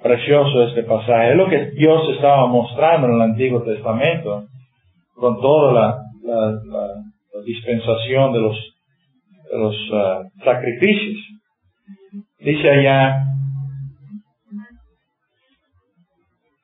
precioso 0.00 0.68
este 0.68 0.84
pasaje, 0.84 1.30
es 1.30 1.36
lo 1.36 1.48
que 1.48 1.70
Dios 1.72 2.08
estaba 2.14 2.46
mostrando 2.46 3.08
en 3.08 3.14
el 3.14 3.22
Antiguo 3.22 3.62
Testamento, 3.62 4.44
con 5.14 5.40
toda 5.40 5.72
la, 5.72 5.98
dispensación 7.44 8.32
de 8.32 8.40
los, 8.40 8.56
los 9.52 9.76
ah, 9.92 10.22
sacrificios. 10.44 11.18
Dice 12.40 12.70
allá, 12.70 13.24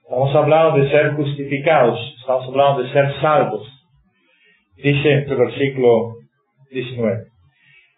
estamos 0.05 0.35
hablando 0.35 0.79
de 0.79 0.91
ser 0.91 1.15
justificados, 1.15 1.99
estamos 2.21 2.47
hablando 2.49 2.83
de 2.83 2.93
ser 2.93 3.21
salvos. 3.21 3.67
Dice 4.77 5.25
el 5.27 5.37
versículo 5.37 6.17
19. 6.71 7.25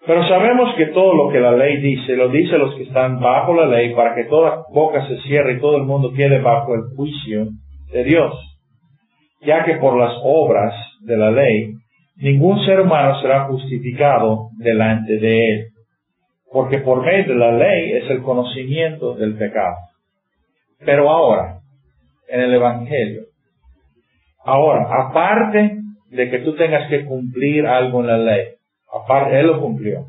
Pero 0.06 0.28
sabemos 0.28 0.74
que 0.76 0.86
todo 0.86 1.14
lo 1.14 1.32
que 1.32 1.40
la 1.40 1.52
ley 1.52 1.78
dice, 1.78 2.14
lo 2.14 2.28
dice 2.28 2.58
los 2.58 2.76
que 2.76 2.84
están 2.84 3.18
bajo 3.18 3.54
la 3.54 3.66
ley, 3.66 3.92
para 3.94 4.14
que 4.14 4.24
toda 4.24 4.62
boca 4.72 5.04
se 5.08 5.20
cierre 5.22 5.54
y 5.54 5.60
todo 5.60 5.78
el 5.78 5.82
mundo 5.82 6.12
quede 6.12 6.40
bajo 6.40 6.74
el 6.74 6.82
juicio 6.94 7.48
de 7.92 8.04
Dios. 8.04 8.32
Ya 9.40 9.64
que 9.64 9.76
por 9.76 9.98
las 9.98 10.12
obras 10.22 10.74
de 11.00 11.16
la 11.16 11.32
ley, 11.32 11.72
ningún 12.18 12.64
ser 12.64 12.80
humano 12.80 13.20
será 13.20 13.46
justificado 13.46 14.50
delante 14.58 15.18
de 15.18 15.48
él, 15.48 15.66
porque 16.52 16.78
por 16.78 17.04
medio 17.04 17.34
de 17.34 17.34
la 17.34 17.52
ley 17.52 17.94
es 17.94 18.08
el 18.10 18.22
conocimiento 18.22 19.14
del 19.14 19.36
pecado. 19.36 19.74
Pero 20.84 21.10
ahora, 21.10 21.55
en 22.28 22.40
el 22.40 22.54
Evangelio, 22.54 23.22
ahora, 24.44 24.86
aparte 25.08 25.78
de 26.10 26.30
que 26.30 26.38
tú 26.40 26.54
tengas 26.54 26.88
que 26.88 27.04
cumplir 27.04 27.66
algo 27.66 28.00
en 28.00 28.06
la 28.06 28.18
ley, 28.18 28.46
aparte, 28.92 29.40
Él 29.40 29.46
lo 29.46 29.60
cumplió, 29.60 30.06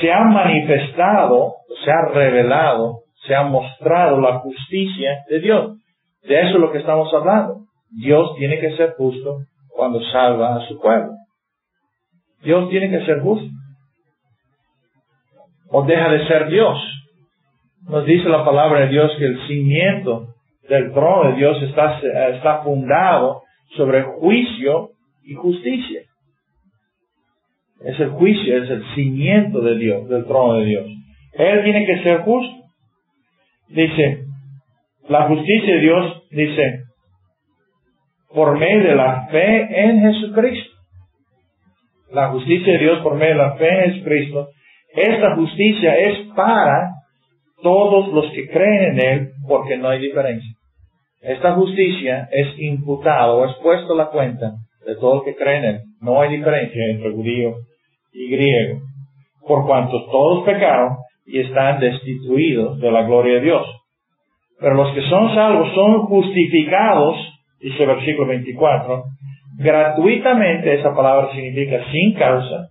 se 0.00 0.12
ha 0.12 0.20
manifestado, 0.20 1.54
se 1.84 1.90
ha 1.90 2.02
revelado, 2.12 3.00
se 3.26 3.34
ha 3.34 3.42
mostrado 3.42 4.20
la 4.20 4.38
justicia 4.38 5.24
de 5.28 5.40
Dios. 5.40 5.76
De 6.22 6.40
eso 6.40 6.54
es 6.54 6.60
lo 6.60 6.72
que 6.72 6.78
estamos 6.78 7.12
hablando. 7.12 7.60
Dios 7.90 8.34
tiene 8.36 8.60
que 8.60 8.76
ser 8.76 8.94
justo 8.96 9.40
cuando 9.68 10.00
salva 10.12 10.56
a 10.56 10.68
su 10.68 10.80
pueblo. 10.80 11.12
Dios 12.42 12.70
tiene 12.70 12.90
que 12.90 13.04
ser 13.04 13.20
justo. 13.20 13.48
O 15.70 15.82
deja 15.84 16.08
de 16.10 16.26
ser 16.26 16.48
Dios. 16.48 16.78
Nos 17.88 18.04
dice 18.04 18.28
la 18.28 18.44
palabra 18.44 18.80
de 18.80 18.88
Dios 18.88 19.10
que 19.18 19.24
el 19.24 19.46
cimiento 19.46 20.34
del 20.68 20.92
trono 20.92 21.30
de 21.30 21.36
Dios 21.36 21.62
está, 21.62 22.62
fundado 22.62 23.42
sobre 23.76 24.02
juicio 24.02 24.90
y 25.24 25.34
justicia. 25.34 26.02
Es 27.84 27.98
el 27.98 28.10
juicio, 28.10 28.62
es 28.62 28.70
el 28.70 28.84
cimiento 28.94 29.60
de 29.60 29.76
Dios, 29.76 30.08
del 30.08 30.26
trono 30.26 30.58
de 30.58 30.66
Dios. 30.66 30.86
Él 31.32 31.64
tiene 31.64 31.86
que 31.86 32.02
ser 32.02 32.20
justo. 32.20 32.56
Dice, 33.68 34.24
la 35.08 35.28
justicia 35.28 35.74
de 35.74 35.80
Dios, 35.80 36.22
dice, 36.30 36.82
por 38.34 38.58
medio 38.58 38.90
de 38.90 38.96
la 38.96 39.26
fe 39.28 39.86
en 39.86 40.00
Jesucristo. 40.02 40.70
La 42.10 42.28
justicia 42.28 42.72
de 42.72 42.78
Dios 42.78 43.00
por 43.02 43.14
medio 43.14 43.34
de 43.34 43.42
la 43.42 43.54
fe 43.54 43.84
en 43.84 43.92
Jesucristo. 43.92 44.48
Esta 44.94 45.36
justicia 45.36 45.96
es 45.96 46.18
para 46.34 46.99
todos 47.62 48.12
los 48.12 48.30
que 48.32 48.48
creen 48.48 48.92
en 48.92 49.00
Él 49.00 49.30
porque 49.48 49.76
no 49.76 49.88
hay 49.88 50.00
diferencia. 50.00 50.50
Esta 51.20 51.52
justicia 51.52 52.28
es 52.32 52.58
imputada 52.58 53.32
o 53.32 53.44
es 53.44 53.54
puesto 53.62 53.92
a 53.94 53.96
la 53.96 54.06
cuenta 54.06 54.52
de 54.86 54.96
todo 54.96 55.16
el 55.16 55.24
que 55.24 55.36
cree 55.36 55.58
en 55.58 55.64
Él. 55.64 55.80
No 56.00 56.20
hay 56.20 56.36
diferencia 56.36 56.82
entre 56.90 57.12
judío 57.12 57.54
y 58.12 58.30
griego. 58.30 58.80
Por 59.46 59.66
cuanto 59.66 60.06
todos 60.10 60.44
pecaron 60.44 60.96
y 61.26 61.40
están 61.40 61.80
destituidos 61.80 62.80
de 62.80 62.90
la 62.90 63.02
gloria 63.02 63.34
de 63.34 63.40
Dios. 63.42 63.66
Pero 64.58 64.74
los 64.74 64.94
que 64.94 65.02
son 65.02 65.34
salvos 65.34 65.72
son 65.74 66.06
justificados 66.06 67.16
dice 67.60 67.82
el 67.82 67.88
versículo 67.88 68.28
24, 68.28 69.04
gratuitamente 69.58 70.74
esa 70.74 70.94
palabra 70.94 71.32
significa 71.32 71.84
sin 71.92 72.14
causa, 72.14 72.70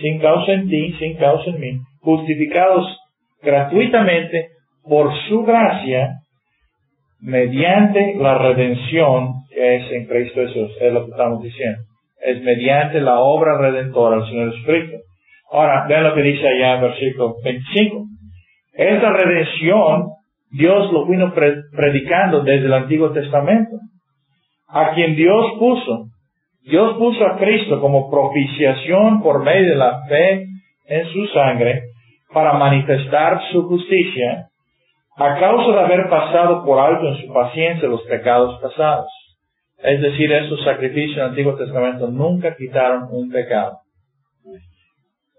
sin 0.00 0.18
causa 0.18 0.52
en 0.52 0.68
ti, 0.68 0.94
sin 0.98 1.16
causa 1.16 1.50
en 1.50 1.60
mí, 1.60 1.78
justificados 2.00 2.86
gratuitamente 3.42 4.48
por 4.82 5.12
su 5.28 5.42
gracia 5.42 6.16
mediante 7.20 8.14
la 8.16 8.38
redención 8.38 9.34
que 9.50 9.76
es 9.76 9.92
en 9.92 10.06
Cristo 10.06 10.40
Jesús, 10.40 10.70
es 10.80 10.92
lo 10.92 11.04
que 11.04 11.10
estamos 11.10 11.42
diciendo. 11.42 11.82
Es 12.22 12.42
mediante 12.42 13.00
la 13.00 13.20
obra 13.20 13.58
redentora 13.58 14.16
del 14.16 14.26
Señor 14.26 14.52
Jesucristo. 14.52 14.96
Ahora, 15.52 15.86
vean 15.88 16.04
lo 16.04 16.14
que 16.14 16.22
dice 16.22 16.46
allá 16.46 16.76
en 16.76 16.82
versículo 16.82 17.34
25. 17.42 18.04
Esta 18.74 19.12
redención 19.12 20.10
Dios 20.50 20.92
lo 20.92 21.06
vino 21.06 21.32
predicando 21.32 22.42
desde 22.42 22.66
el 22.66 22.72
Antiguo 22.72 23.10
Testamento 23.12 23.76
a 24.68 24.92
quien 24.94 25.14
Dios 25.14 25.54
puso. 25.58 26.06
Dios 26.62 26.96
puso 26.98 27.24
a 27.24 27.36
Cristo 27.38 27.80
como 27.80 28.10
propiciación 28.10 29.22
por 29.22 29.44
medio 29.44 29.70
de 29.70 29.76
la 29.76 30.04
fe 30.08 30.46
en 30.86 31.06
su 31.12 31.26
sangre 31.28 31.89
para 32.32 32.54
manifestar 32.54 33.40
su 33.52 33.66
justicia 33.68 34.48
a 35.16 35.38
causa 35.38 35.72
de 35.72 35.80
haber 35.80 36.08
pasado 36.08 36.64
por 36.64 36.78
alto 36.78 37.08
en 37.08 37.26
su 37.26 37.32
paciencia 37.32 37.88
los 37.88 38.02
pecados 38.02 38.60
pasados. 38.60 39.08
Es 39.78 40.00
decir, 40.00 40.32
esos 40.32 40.62
sacrificios 40.64 41.16
en 41.16 41.22
el 41.22 41.28
Antiguo 41.30 41.54
Testamento 41.56 42.08
nunca 42.08 42.54
quitaron 42.56 43.08
un 43.10 43.30
pecado. 43.30 43.78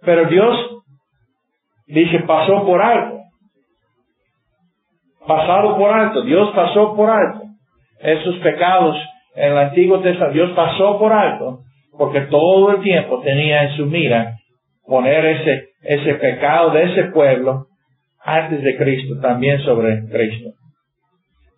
Pero 0.01 0.25
Dios 0.25 0.83
dice 1.87 2.19
pasó 2.27 2.65
por 2.65 2.81
alto. 2.81 3.19
Pasado 5.27 5.77
por 5.77 5.91
alto. 5.91 6.23
Dios 6.23 6.51
pasó 6.55 6.95
por 6.95 7.09
alto. 7.09 7.41
Esos 7.99 8.35
pecados 8.37 8.97
en 9.35 9.51
el 9.51 9.57
Antiguo 9.57 9.99
Testamento, 9.99 10.33
Dios 10.33 10.51
pasó 10.55 10.97
por 10.97 11.13
alto, 11.13 11.59
porque 11.97 12.21
todo 12.21 12.71
el 12.71 12.81
tiempo 12.81 13.21
tenía 13.21 13.63
en 13.63 13.77
su 13.77 13.85
mira 13.85 14.40
poner 14.85 15.25
ese, 15.25 15.69
ese 15.81 16.15
pecado 16.15 16.71
de 16.71 16.83
ese 16.83 17.03
pueblo 17.11 17.67
antes 18.23 18.63
de 18.63 18.77
Cristo, 18.77 19.19
también 19.21 19.59
sobre 19.61 20.07
Cristo. 20.09 20.51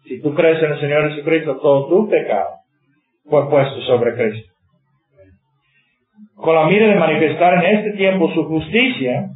Si 0.06 0.22
tú 0.22 0.34
crees 0.34 0.62
en 0.62 0.74
el 0.74 0.80
Señor 0.80 1.10
Jesucristo, 1.10 1.58
todo 1.62 1.88
tu 1.88 2.10
pecado 2.10 2.50
fue 3.26 3.50
puesto 3.50 3.82
sobre 3.82 4.16
Cristo. 4.16 4.52
Con 6.36 6.56
la 6.56 6.66
mira 6.66 6.88
de 6.88 6.96
manifestar 6.96 7.64
en 7.64 7.78
este 7.78 7.92
tiempo 7.98 8.30
su 8.34 8.44
justicia, 8.46 9.30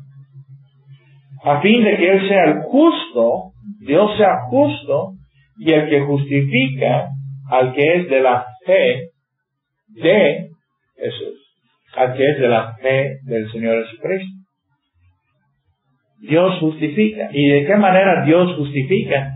a 1.43 1.61
fin 1.61 1.83
de 1.83 1.95
que 1.95 2.11
Él 2.11 2.27
sea 2.27 2.43
el 2.45 2.61
justo, 2.63 3.51
Dios 3.79 4.17
sea 4.17 4.41
justo, 4.49 5.13
y 5.57 5.71
el 5.71 5.89
que 5.89 6.01
justifica 6.01 7.09
al 7.49 7.73
que 7.73 7.95
es 7.95 8.09
de 8.09 8.21
la 8.21 8.45
fe 8.65 9.09
de 9.87 10.49
Jesús, 10.97 11.36
al 11.97 12.13
que 12.13 12.29
es 12.29 12.39
de 12.39 12.47
la 12.47 12.75
fe 12.75 13.17
del 13.23 13.51
Señor 13.51 13.83
Jesucristo. 13.83 14.37
Dios 16.19 16.59
justifica. 16.59 17.29
¿Y 17.31 17.49
de 17.49 17.65
qué 17.65 17.75
manera 17.75 18.23
Dios 18.23 18.55
justifica? 18.55 19.31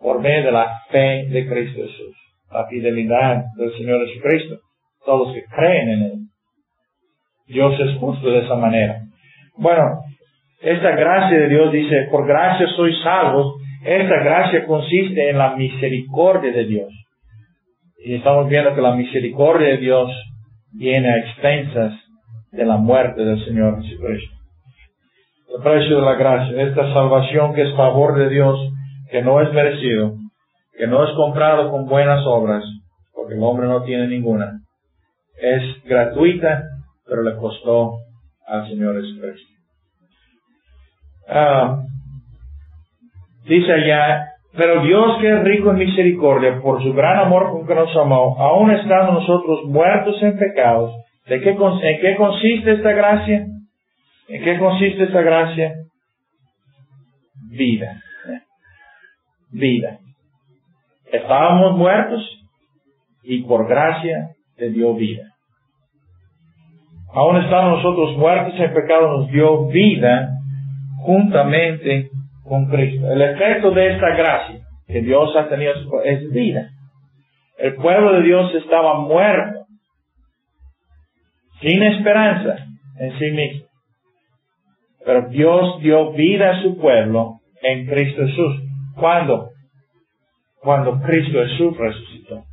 Por 0.00 0.20
medio 0.20 0.46
de 0.46 0.52
la 0.52 0.80
fe 0.90 1.26
de 1.28 1.46
Cristo 1.46 1.82
Jesús, 1.82 2.16
la 2.50 2.66
fidelidad 2.66 3.44
del 3.56 3.72
Señor 3.76 4.06
Jesucristo, 4.08 4.56
todos 5.04 5.28
los 5.28 5.36
que 5.36 5.44
creen 5.54 5.88
en 5.90 6.02
Él. 6.02 6.12
Dios 7.46 7.78
es 7.78 7.98
justo 7.98 8.30
de 8.30 8.38
esa 8.38 8.56
manera. 8.56 8.96
Bueno, 9.56 10.00
esta 10.60 10.92
gracia 10.92 11.38
de 11.38 11.48
Dios 11.48 11.72
dice, 11.72 12.08
por 12.10 12.26
gracia 12.26 12.66
sois 12.68 12.96
salvos. 13.02 13.56
Esta 13.84 14.16
gracia 14.22 14.64
consiste 14.64 15.28
en 15.28 15.38
la 15.38 15.56
misericordia 15.56 16.52
de 16.52 16.64
Dios. 16.64 16.88
Y 18.04 18.14
estamos 18.14 18.48
viendo 18.48 18.74
que 18.74 18.80
la 18.80 18.94
misericordia 18.94 19.68
de 19.68 19.76
Dios 19.78 20.10
viene 20.72 21.08
a 21.08 21.18
expensas 21.18 21.92
de 22.50 22.64
la 22.64 22.76
muerte 22.76 23.24
del 23.24 23.44
Señor 23.44 23.82
Jesucristo. 23.82 24.34
El 25.56 25.62
precio 25.62 25.96
de 25.96 26.02
la 26.02 26.14
gracia, 26.14 26.62
esta 26.62 26.92
salvación 26.92 27.54
que 27.54 27.62
es 27.62 27.76
favor 27.76 28.18
de 28.18 28.28
Dios, 28.28 28.58
que 29.10 29.22
no 29.22 29.40
es 29.40 29.52
merecido, 29.52 30.14
que 30.76 30.86
no 30.86 31.04
es 31.04 31.14
comprado 31.14 31.70
con 31.70 31.86
buenas 31.86 32.24
obras, 32.26 32.64
porque 33.14 33.34
el 33.34 33.42
hombre 33.42 33.68
no 33.68 33.82
tiene 33.82 34.08
ninguna, 34.08 34.60
es 35.40 35.62
gratuita, 35.84 36.62
pero 37.06 37.22
le 37.22 37.36
costó 37.36 37.98
al 38.46 38.66
Señor 38.68 39.00
Jesucristo. 39.00 39.52
Ah, 41.28 41.82
dice 43.44 43.72
allá 43.72 44.31
pero 44.54 44.82
Dios 44.82 45.18
que 45.20 45.32
es 45.32 45.44
rico 45.44 45.70
en 45.70 45.78
misericordia, 45.78 46.60
por 46.60 46.82
su 46.82 46.92
gran 46.92 47.20
amor 47.20 47.50
con 47.50 47.66
que 47.66 47.74
nos 47.74 47.96
amó, 47.96 48.36
aún 48.38 48.70
estando 48.70 49.12
nosotros 49.12 49.64
muertos 49.64 50.22
en 50.22 50.38
pecados, 50.38 50.92
¿de 51.26 51.40
qué, 51.40 51.50
¿en 51.50 52.00
qué 52.00 52.16
consiste 52.16 52.72
esta 52.72 52.92
gracia? 52.92 53.46
¿En 54.28 54.44
qué 54.44 54.58
consiste 54.58 55.04
esta 55.04 55.22
gracia? 55.22 55.72
Vida. 57.50 58.00
Vida. 59.50 59.98
Estábamos 61.10 61.76
muertos 61.76 62.22
y 63.22 63.42
por 63.42 63.66
gracia 63.68 64.30
te 64.56 64.70
dio 64.70 64.94
vida. 64.94 65.24
Aún 67.14 67.36
estando 67.36 67.76
nosotros 67.76 68.16
muertos 68.16 68.58
en 68.58 68.72
pecado, 68.72 69.18
nos 69.18 69.30
dio 69.30 69.66
vida 69.66 70.30
juntamente 71.04 72.10
con 72.44 72.66
Cristo. 72.66 73.10
El 73.10 73.22
efecto 73.22 73.70
de 73.70 73.94
esta 73.94 74.10
gracia 74.16 74.60
que 74.86 75.00
Dios 75.00 75.34
ha 75.36 75.48
tenido 75.48 75.72
es 76.04 76.30
vida. 76.30 76.70
El 77.58 77.74
pueblo 77.76 78.14
de 78.14 78.22
Dios 78.22 78.54
estaba 78.54 79.00
muerto, 79.00 79.66
sin 81.60 81.82
esperanza 81.82 82.56
en 82.98 83.18
sí 83.18 83.30
mismo. 83.30 83.66
Pero 85.04 85.28
Dios 85.28 85.80
dio 85.80 86.12
vida 86.12 86.50
a 86.50 86.62
su 86.62 86.78
pueblo 86.78 87.40
en 87.62 87.86
Cristo 87.86 88.26
Jesús. 88.26 88.62
¿Cuándo? 88.96 89.50
Cuando 90.60 91.00
Cristo 91.00 91.38
Jesús 91.44 91.76
resucitó. 91.76 92.44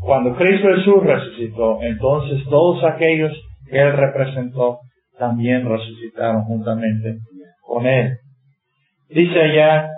Cuando 0.00 0.34
Cristo 0.34 0.68
Jesús 0.76 1.02
resucitó, 1.02 1.78
entonces 1.82 2.44
todos 2.48 2.82
aquellos 2.84 3.32
que 3.70 3.80
Él 3.80 3.92
representó 3.92 4.80
también 5.18 5.68
resucitaron 5.68 6.42
juntamente 6.42 7.18
con 7.62 7.86
Él. 7.86 8.18
Dice 9.08 9.40
allá, 9.40 9.88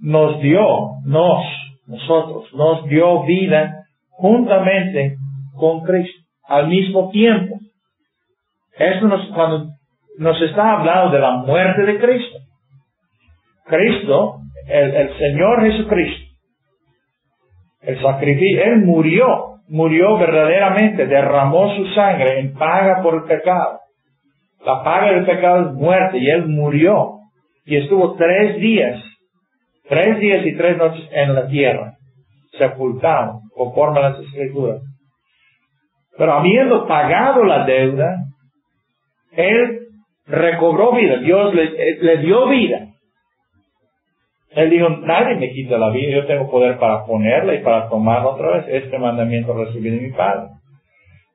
nos 0.00 0.40
dio, 0.40 0.90
nos, 1.04 1.44
nosotros, 1.86 2.52
nos 2.54 2.84
dio 2.86 3.24
vida 3.24 3.84
juntamente 4.10 5.16
con 5.56 5.82
Cristo 5.82 6.22
al 6.46 6.68
mismo 6.68 7.10
tiempo. 7.10 7.56
Esto 8.76 9.06
nos, 9.06 9.26
cuando 9.34 9.70
nos 10.18 10.40
está 10.42 10.72
hablando 10.72 11.10
de 11.10 11.20
la 11.20 11.36
muerte 11.38 11.82
de 11.82 11.98
Cristo. 11.98 12.38
Cristo, 13.64 14.36
el, 14.68 14.94
el 14.94 15.18
Señor 15.18 15.62
Jesucristo, 15.62 16.34
el 17.82 18.00
sacrificio, 18.00 18.64
Él 18.64 18.82
murió, 18.84 19.60
murió 19.68 20.18
verdaderamente, 20.18 21.06
derramó 21.06 21.74
su 21.76 21.86
sangre 21.94 22.40
en 22.40 22.54
paga 22.54 23.02
por 23.02 23.14
el 23.14 23.24
pecado. 23.24 23.80
La 24.64 24.82
paga 24.82 25.12
del 25.12 25.26
pecado 25.26 25.68
es 25.68 25.74
muerte 25.74 26.18
y 26.18 26.30
Él 26.30 26.46
murió 26.46 27.18
y 27.66 27.76
estuvo 27.76 28.14
tres 28.14 28.56
días, 28.56 29.02
tres 29.88 30.18
días 30.18 30.46
y 30.46 30.56
tres 30.56 30.76
noches 30.76 31.06
en 31.12 31.34
la 31.34 31.46
tierra, 31.46 31.94
sepultado, 32.58 33.40
conforme 33.54 34.00
a 34.00 34.10
las 34.10 34.20
escrituras. 34.20 34.82
Pero 36.16 36.32
habiendo 36.32 36.86
pagado 36.86 37.44
la 37.44 37.64
deuda, 37.64 38.24
Él 39.32 39.80
recobró 40.26 40.92
vida, 40.92 41.18
Dios 41.18 41.54
le, 41.54 41.96
le 42.00 42.18
dio 42.18 42.48
vida. 42.48 42.88
Él 44.50 44.70
dijo, 44.70 44.88
nadie 44.88 45.34
me 45.34 45.50
quita 45.50 45.76
la 45.78 45.90
vida, 45.90 46.12
yo 46.12 46.26
tengo 46.26 46.48
poder 46.48 46.78
para 46.78 47.04
ponerla 47.04 47.54
y 47.54 47.62
para 47.62 47.88
tomarla 47.88 48.28
otra 48.28 48.50
vez. 48.58 48.84
Este 48.84 48.98
mandamiento 48.98 49.52
recibí 49.52 49.90
de 49.90 50.00
mi 50.00 50.12
Padre. 50.12 50.50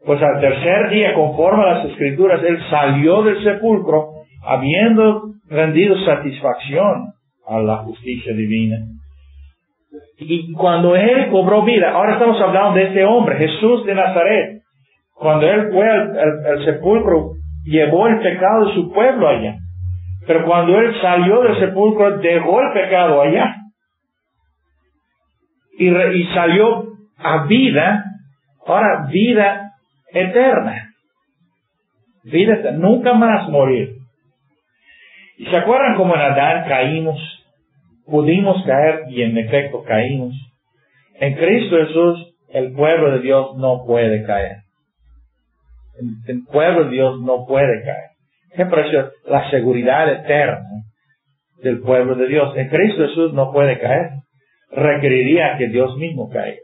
Pues 0.05 0.21
al 0.21 0.39
tercer 0.39 0.89
día, 0.89 1.13
conforme 1.13 1.63
a 1.63 1.73
las 1.73 1.85
escrituras, 1.85 2.41
Él 2.43 2.57
salió 2.69 3.21
del 3.23 3.43
sepulcro, 3.43 4.13
habiendo 4.43 5.33
rendido 5.49 5.95
satisfacción 6.05 7.13
a 7.47 7.59
la 7.59 7.77
justicia 7.77 8.33
divina. 8.33 8.77
Y 10.19 10.53
cuando 10.53 10.95
Él 10.95 11.29
cobró 11.29 11.63
vida, 11.63 11.91
ahora 11.91 12.13
estamos 12.13 12.39
hablando 12.41 12.75
de 12.75 12.83
este 12.83 13.03
hombre, 13.03 13.37
Jesús 13.37 13.85
de 13.85 13.95
Nazaret. 13.95 14.61
Cuando 15.15 15.49
Él 15.49 15.69
fue 15.71 15.89
al 15.89 16.65
sepulcro, 16.65 17.31
llevó 17.65 18.07
el 18.07 18.19
pecado 18.19 18.67
de 18.67 18.73
su 18.75 18.91
pueblo 18.91 19.27
allá. 19.27 19.57
Pero 20.25 20.45
cuando 20.45 20.79
él 20.79 20.93
salió 21.01 21.41
del 21.41 21.59
sepulcro, 21.59 22.19
dejó 22.19 22.61
el 22.61 22.73
pecado 22.73 23.21
allá. 23.21 23.55
Y, 25.77 25.87
y 25.89 26.23
salió 26.33 26.85
a 27.17 27.45
vida, 27.45 28.03
ahora 28.65 29.07
vida 29.11 29.68
eterna. 30.11 30.93
Vida 32.23 32.53
eterna, 32.55 32.77
nunca 32.77 33.13
más 33.13 33.49
morir. 33.49 33.95
¿Y 35.37 35.45
se 35.45 35.55
acuerdan 35.55 35.95
cómo 35.95 36.15
en 36.15 36.21
Adán 36.21 36.67
caímos? 36.67 37.17
Pudimos 38.05 38.63
caer 38.65 39.03
y 39.09 39.21
en 39.21 39.37
efecto 39.37 39.83
caímos. 39.83 40.33
En 41.19 41.35
Cristo 41.35 41.77
Jesús, 41.77 42.35
el 42.49 42.73
pueblo 42.73 43.11
de 43.11 43.19
Dios 43.19 43.55
no 43.57 43.85
puede 43.85 44.25
caer. 44.25 44.57
El 46.27 46.43
pueblo 46.45 46.85
de 46.85 46.91
Dios 46.91 47.21
no 47.21 47.45
puede 47.45 47.83
caer. 47.83 48.09
Qué 48.55 48.65
precio 48.65 49.11
la 49.25 49.49
seguridad 49.51 50.11
eterna 50.11 50.83
del 51.61 51.81
pueblo 51.81 52.15
de 52.15 52.27
Dios. 52.27 52.55
En 52.55 52.69
Cristo 52.69 53.07
Jesús 53.07 53.33
no 53.33 53.51
puede 53.51 53.79
caer. 53.79 54.11
Requeriría 54.71 55.57
que 55.57 55.67
Dios 55.67 55.95
mismo 55.97 56.29
caiga. 56.29 56.59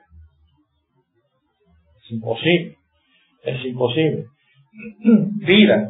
Es 2.04 2.12
imposible. 2.12 2.76
Es 3.46 3.66
imposible. 3.66 4.26
Vida. 5.46 5.90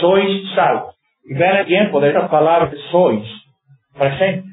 Sois 0.00 0.42
salvos. 0.54 0.94
Y 1.24 1.34
vean 1.34 1.58
el 1.58 1.66
tiempo 1.66 2.00
de 2.00 2.08
esta 2.08 2.28
palabra 2.28 2.70
sois. 2.90 3.28
Presente. 3.94 4.48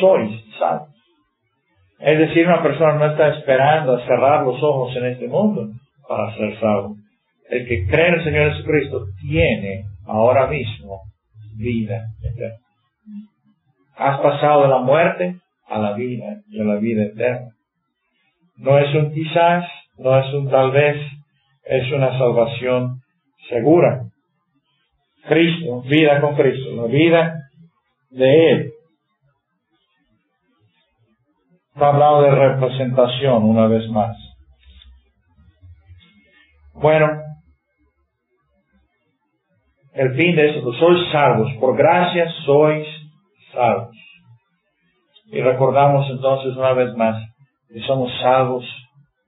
Sois 0.00 0.44
salvos. 0.58 0.88
Es 1.98 2.18
decir, 2.18 2.46
una 2.46 2.62
persona 2.62 2.94
no 2.94 3.06
está 3.06 3.28
esperando 3.28 3.96
a 3.96 4.06
cerrar 4.06 4.44
los 4.44 4.62
ojos 4.62 4.94
en 4.96 5.06
este 5.06 5.28
mundo 5.28 5.68
para 6.08 6.34
ser 6.36 6.58
salvo 6.60 6.96
el 7.48 7.66
que 7.66 7.86
cree 7.86 8.08
en 8.08 8.14
el 8.14 8.24
Señor 8.24 8.52
Jesucristo 8.52 9.06
tiene 9.20 9.84
ahora 10.06 10.46
mismo 10.48 11.02
vida 11.56 12.02
eterna. 12.22 12.58
Has 13.96 14.20
pasado 14.20 14.62
de 14.62 14.68
la 14.68 14.78
muerte 14.78 15.36
a 15.68 15.78
la 15.78 15.92
vida 15.94 16.42
y 16.48 16.60
a 16.60 16.64
la 16.64 16.76
vida 16.76 17.04
eterna. 17.04 17.50
No 18.56 18.78
es 18.78 18.94
un 18.94 19.12
quizás, 19.12 19.64
no 19.98 20.18
es 20.18 20.34
un 20.34 20.50
tal 20.50 20.70
vez, 20.70 20.96
es 21.64 21.92
una 21.92 22.16
salvación 22.18 23.00
segura. 23.48 24.02
Cristo, 25.28 25.82
vida 25.82 26.20
con 26.20 26.36
Cristo, 26.36 26.76
la 26.76 26.86
vida 26.86 27.34
de 28.10 28.50
Él. 28.50 28.72
Está 31.74 31.88
hablando 31.88 32.22
de 32.22 32.30
representación 32.30 33.42
una 33.42 33.66
vez 33.66 33.88
más. 33.90 34.16
Bueno, 36.74 37.08
el 39.94 40.14
fin 40.14 40.36
de 40.36 40.50
esto, 40.50 40.72
sois 40.74 41.10
salvos, 41.10 41.50
por 41.58 41.76
gracia 41.76 42.30
sois 42.44 42.86
salvos. 43.52 43.96
Y 45.32 45.40
recordamos 45.40 46.08
entonces 46.10 46.56
una 46.56 46.72
vez 46.74 46.94
más 46.96 47.16
que 47.68 47.80
somos 47.80 48.12
salvos 48.20 48.64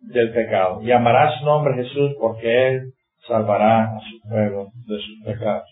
del 0.00 0.32
pecado. 0.32 0.80
Llamará 0.82 1.38
su 1.38 1.44
nombre 1.44 1.74
Jesús 1.74 2.16
porque 2.20 2.68
Él 2.68 2.92
salvará 3.26 3.84
a 3.84 4.00
su 4.00 4.28
pueblo 4.28 4.68
de 4.86 4.96
sus 4.98 5.24
pecados. 5.24 5.68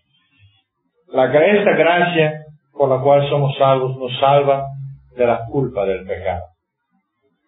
La, 1.08 1.26
esta 1.26 1.70
gracia 1.72 2.44
por 2.72 2.90
la 2.90 3.02
cual 3.02 3.28
somos 3.28 3.56
salvos 3.56 3.96
nos 3.96 4.18
salva 4.18 4.66
de 5.16 5.26
la 5.26 5.44
culpa 5.46 5.84
del 5.86 6.04
pecado. 6.04 6.44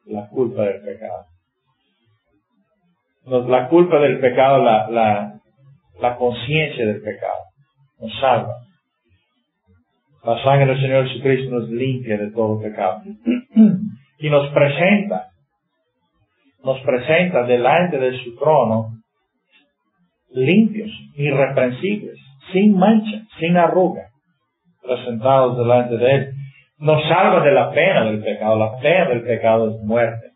La 0.06 0.28
culpa 0.28 0.62
del 0.62 0.80
pecado. 0.82 1.24
La 3.26 3.68
culpa 3.68 3.98
del 3.98 4.20
pecado, 4.20 4.64
la, 4.64 4.88
la, 4.88 5.34
la 6.00 6.16
conciencia 6.16 6.86
del 6.86 7.02
pecado. 7.02 7.44
Nos 8.00 8.18
salva. 8.20 8.54
La 10.24 10.42
sangre 10.42 10.66
del 10.66 10.80
Señor 10.80 11.08
Jesucristo 11.08 11.54
nos 11.54 11.68
limpia 11.68 12.16
de 12.16 12.30
todo 12.30 12.60
pecado. 12.60 13.02
y 14.18 14.30
nos 14.30 14.50
presenta, 14.52 15.28
nos 16.64 16.80
presenta 16.80 17.44
delante 17.44 17.98
de 17.98 18.18
su 18.18 18.36
trono 18.36 18.88
limpios, 20.30 20.90
irreprensibles, 21.14 22.18
sin 22.52 22.76
mancha, 22.76 23.22
sin 23.38 23.56
arruga, 23.56 24.08
presentados 24.82 25.56
delante 25.58 25.96
de 25.96 26.14
Él. 26.14 26.32
Nos 26.78 27.02
salva 27.08 27.42
de 27.42 27.52
la 27.52 27.70
pena 27.70 28.04
del 28.04 28.22
pecado. 28.22 28.56
La 28.56 28.78
pena 28.78 29.08
del 29.08 29.22
pecado 29.22 29.70
es 29.70 29.82
muerte. 29.84 30.28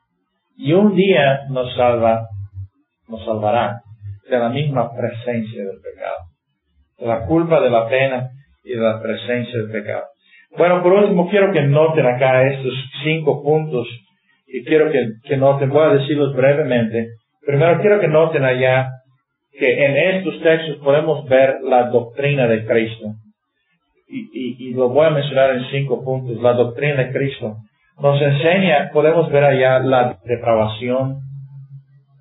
Y 0.56 0.72
un 0.72 0.94
día 0.94 1.42
nos 1.50 1.74
salva, 1.74 2.26
nos 3.08 3.24
salvará 3.24 3.80
de 4.28 4.38
la 4.38 4.48
misma 4.48 4.90
presencia 4.92 5.64
del 5.64 5.80
pecado, 5.80 6.16
de 6.98 7.06
la 7.06 7.26
culpa, 7.26 7.60
de 7.60 7.70
la 7.70 7.88
pena 7.88 8.30
y 8.64 8.70
de 8.70 8.80
la 8.80 9.00
presencia 9.00 9.58
del 9.58 9.70
pecado. 9.70 10.04
Bueno, 10.56 10.82
por 10.82 10.92
último, 10.92 11.28
quiero 11.30 11.52
que 11.52 11.62
noten 11.62 12.06
acá 12.06 12.42
estos 12.48 12.74
cinco 13.02 13.42
puntos 13.42 13.86
y 14.52 14.64
quiero 14.64 14.90
que, 14.90 15.36
noten, 15.36 15.70
voy 15.70 15.82
a 15.82 15.94
decirlos 15.94 16.34
brevemente. 16.34 17.08
Primero, 17.44 17.80
quiero 17.80 18.00
que 18.00 18.08
noten 18.08 18.44
allá 18.44 18.90
que 19.58 19.84
en 19.84 20.16
estos 20.16 20.40
textos 20.42 20.76
podemos 20.84 21.28
ver 21.28 21.60
la 21.62 21.90
doctrina 21.90 22.46
de 22.46 22.64
Cristo. 22.66 23.06
Y, 24.08 24.68
y, 24.68 24.74
lo 24.74 24.90
voy 24.90 25.06
a 25.06 25.10
mencionar 25.10 25.56
en 25.56 25.64
cinco 25.70 26.04
puntos. 26.04 26.40
La 26.42 26.52
doctrina 26.52 26.96
de 26.96 27.12
Cristo 27.12 27.56
nos 27.98 28.20
enseña, 28.20 28.90
podemos 28.92 29.30
ver 29.30 29.44
allá 29.44 29.78
la 29.78 30.18
depravación 30.24 31.16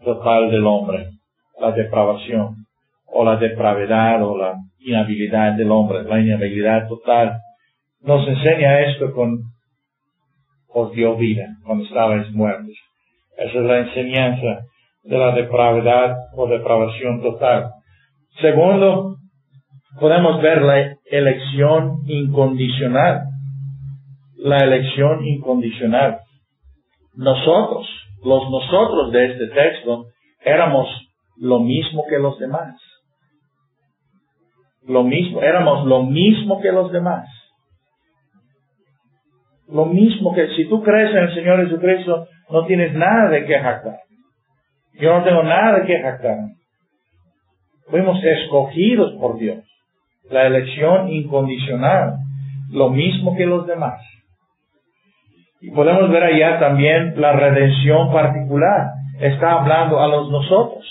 total 0.04 0.50
del 0.50 0.66
hombre 0.66 1.08
la 1.62 1.72
depravación 1.72 2.66
o 3.06 3.24
la 3.24 3.38
depravedad 3.38 4.24
o 4.24 4.38
la 4.38 4.56
inhabilidad 4.80 5.54
del 5.54 5.72
hombre, 5.72 6.04
la 6.04 6.20
inhabilidad 6.20 6.88
total. 6.88 7.38
Nos 8.02 8.28
enseña 8.28 8.82
esto 8.82 9.14
con 9.14 9.38
os 10.74 10.92
dio 10.94 11.16
vida 11.16 11.48
cuando 11.66 11.84
estabais 11.86 12.32
muertos. 12.34 12.76
Esa 13.38 13.60
es 13.60 13.66
la 13.66 13.80
enseñanza 13.80 14.66
de 15.04 15.18
la 15.18 15.34
depravedad 15.34 16.16
o 16.36 16.48
depravación 16.48 17.22
total. 17.22 17.72
Segundo, 18.40 19.16
podemos 20.00 20.42
ver 20.42 20.62
la 20.62 20.96
elección 21.06 22.04
incondicional. 22.08 23.24
La 24.38 24.58
elección 24.58 25.26
incondicional. 25.26 26.20
Nosotros, 27.16 27.88
los 28.24 28.50
nosotros 28.50 29.12
de 29.12 29.26
este 29.32 29.48
texto, 29.48 30.06
éramos 30.44 30.88
lo 31.38 31.60
mismo 31.60 32.06
que 32.10 32.20
los 32.20 32.40
demás. 32.40 32.76
Lo 34.88 35.04
mismo, 35.04 35.42
éramos 35.42 35.86
lo 35.86 36.04
mismo 36.04 36.62
que 36.62 36.72
los 36.72 36.92
demás. 36.92 37.28
Lo 39.72 39.86
mismo 39.86 40.34
que 40.34 40.48
si 40.56 40.68
tú 40.68 40.84
crees 40.84 41.12
en 41.12 41.24
el 41.24 41.34
Señor 41.34 41.64
Jesucristo, 41.64 42.28
no 42.50 42.66
tienes 42.66 42.94
nada 42.94 43.30
de 43.30 43.46
qué 43.46 43.58
jactar. 43.60 44.00
Yo 45.00 45.18
no 45.18 45.24
tengo 45.24 45.44
nada 45.44 45.80
de 45.80 45.86
qué 45.86 46.02
jactar. 46.02 46.38
Fuimos 47.88 48.22
escogidos 48.24 49.14
por 49.20 49.40
Dios. 49.40 49.64
La 50.30 50.46
elección 50.46 51.10
incondicional. 51.10 52.16
Lo 52.72 52.90
mismo 52.90 53.36
que 53.36 53.46
los 53.46 53.66
demás. 53.66 54.02
Y 55.62 55.72
podemos 55.72 56.10
ver 56.10 56.24
allá 56.24 56.60
también 56.60 57.14
la 57.22 57.34
redención 57.34 58.12
particular 58.12 58.88
está 59.20 59.60
hablando 59.60 60.00
a 60.00 60.08
los 60.08 60.30
nosotros, 60.32 60.84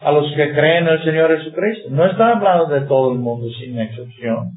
a 0.00 0.12
los 0.12 0.32
que 0.34 0.52
creen 0.52 0.86
en 0.86 0.94
el 0.94 1.04
Señor 1.04 1.36
Jesucristo. 1.36 1.88
No 1.90 2.06
está 2.06 2.32
hablando 2.32 2.66
de 2.66 2.82
todo 2.82 3.12
el 3.12 3.18
mundo 3.18 3.48
sin 3.58 3.78
excepción. 3.78 4.52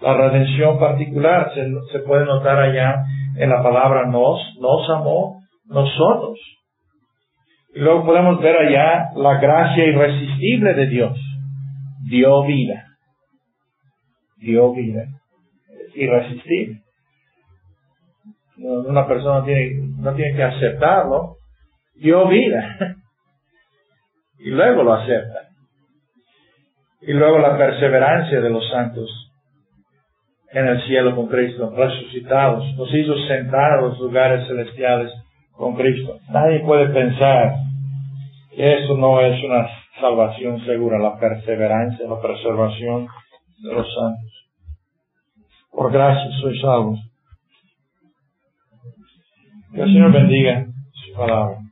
La 0.00 0.14
redención 0.14 0.78
particular 0.78 1.52
se, 1.54 1.68
se 1.92 1.98
puede 2.00 2.24
notar 2.24 2.58
allá 2.58 3.04
en 3.38 3.50
la 3.50 3.62
palabra 3.62 4.06
nos, 4.06 4.40
nos 4.60 4.90
amó 4.90 5.40
nosotros. 5.66 6.38
Y 7.74 7.80
luego 7.80 8.04
podemos 8.04 8.40
ver 8.40 8.56
allá 8.56 9.10
la 9.14 9.38
gracia 9.38 9.86
irresistible 9.86 10.74
de 10.74 10.86
Dios. 10.86 11.18
Dio 12.08 12.44
vida. 12.44 12.84
Dio 14.38 14.72
vida. 14.72 15.04
irresistible. 15.94 16.82
Una 18.56 19.06
persona 19.06 19.44
tiene, 19.44 19.86
no 19.98 20.14
tiene 20.14 20.36
que 20.36 20.42
aceptarlo. 20.42 21.36
Dio 21.94 22.28
vida. 22.28 22.76
Y 24.40 24.50
luego 24.50 24.84
lo 24.84 24.94
acepta. 24.94 25.48
Y 27.00 27.12
luego 27.12 27.40
la 27.40 27.58
perseverancia 27.58 28.40
de 28.40 28.50
los 28.50 28.70
santos 28.70 29.27
en 30.52 30.66
el 30.66 30.82
cielo 30.86 31.14
con 31.14 31.26
Cristo, 31.26 31.72
resucitados, 31.76 32.64
nos 32.76 32.92
hizo 32.94 33.14
sentar 33.26 33.78
en 33.78 33.84
los 33.86 33.98
lugares 33.98 34.46
celestiales 34.46 35.12
con 35.52 35.74
Cristo. 35.76 36.18
Nadie 36.30 36.60
puede 36.60 36.88
pensar 36.88 37.54
que 38.54 38.84
eso 38.84 38.96
no 38.96 39.20
es 39.20 39.42
una 39.44 39.68
salvación 40.00 40.64
segura, 40.64 40.98
la 40.98 41.18
perseverancia, 41.18 42.08
la 42.08 42.20
preservación 42.20 43.08
de 43.62 43.72
los 43.74 43.86
santos. 43.94 44.32
Por 45.70 45.92
gracia 45.92 46.30
sois 46.40 46.60
salvos. 46.60 46.98
Que 49.74 49.82
el 49.82 49.92
Señor 49.92 50.12
bendiga 50.12 50.66
su 50.92 51.12
palabra. 51.14 51.67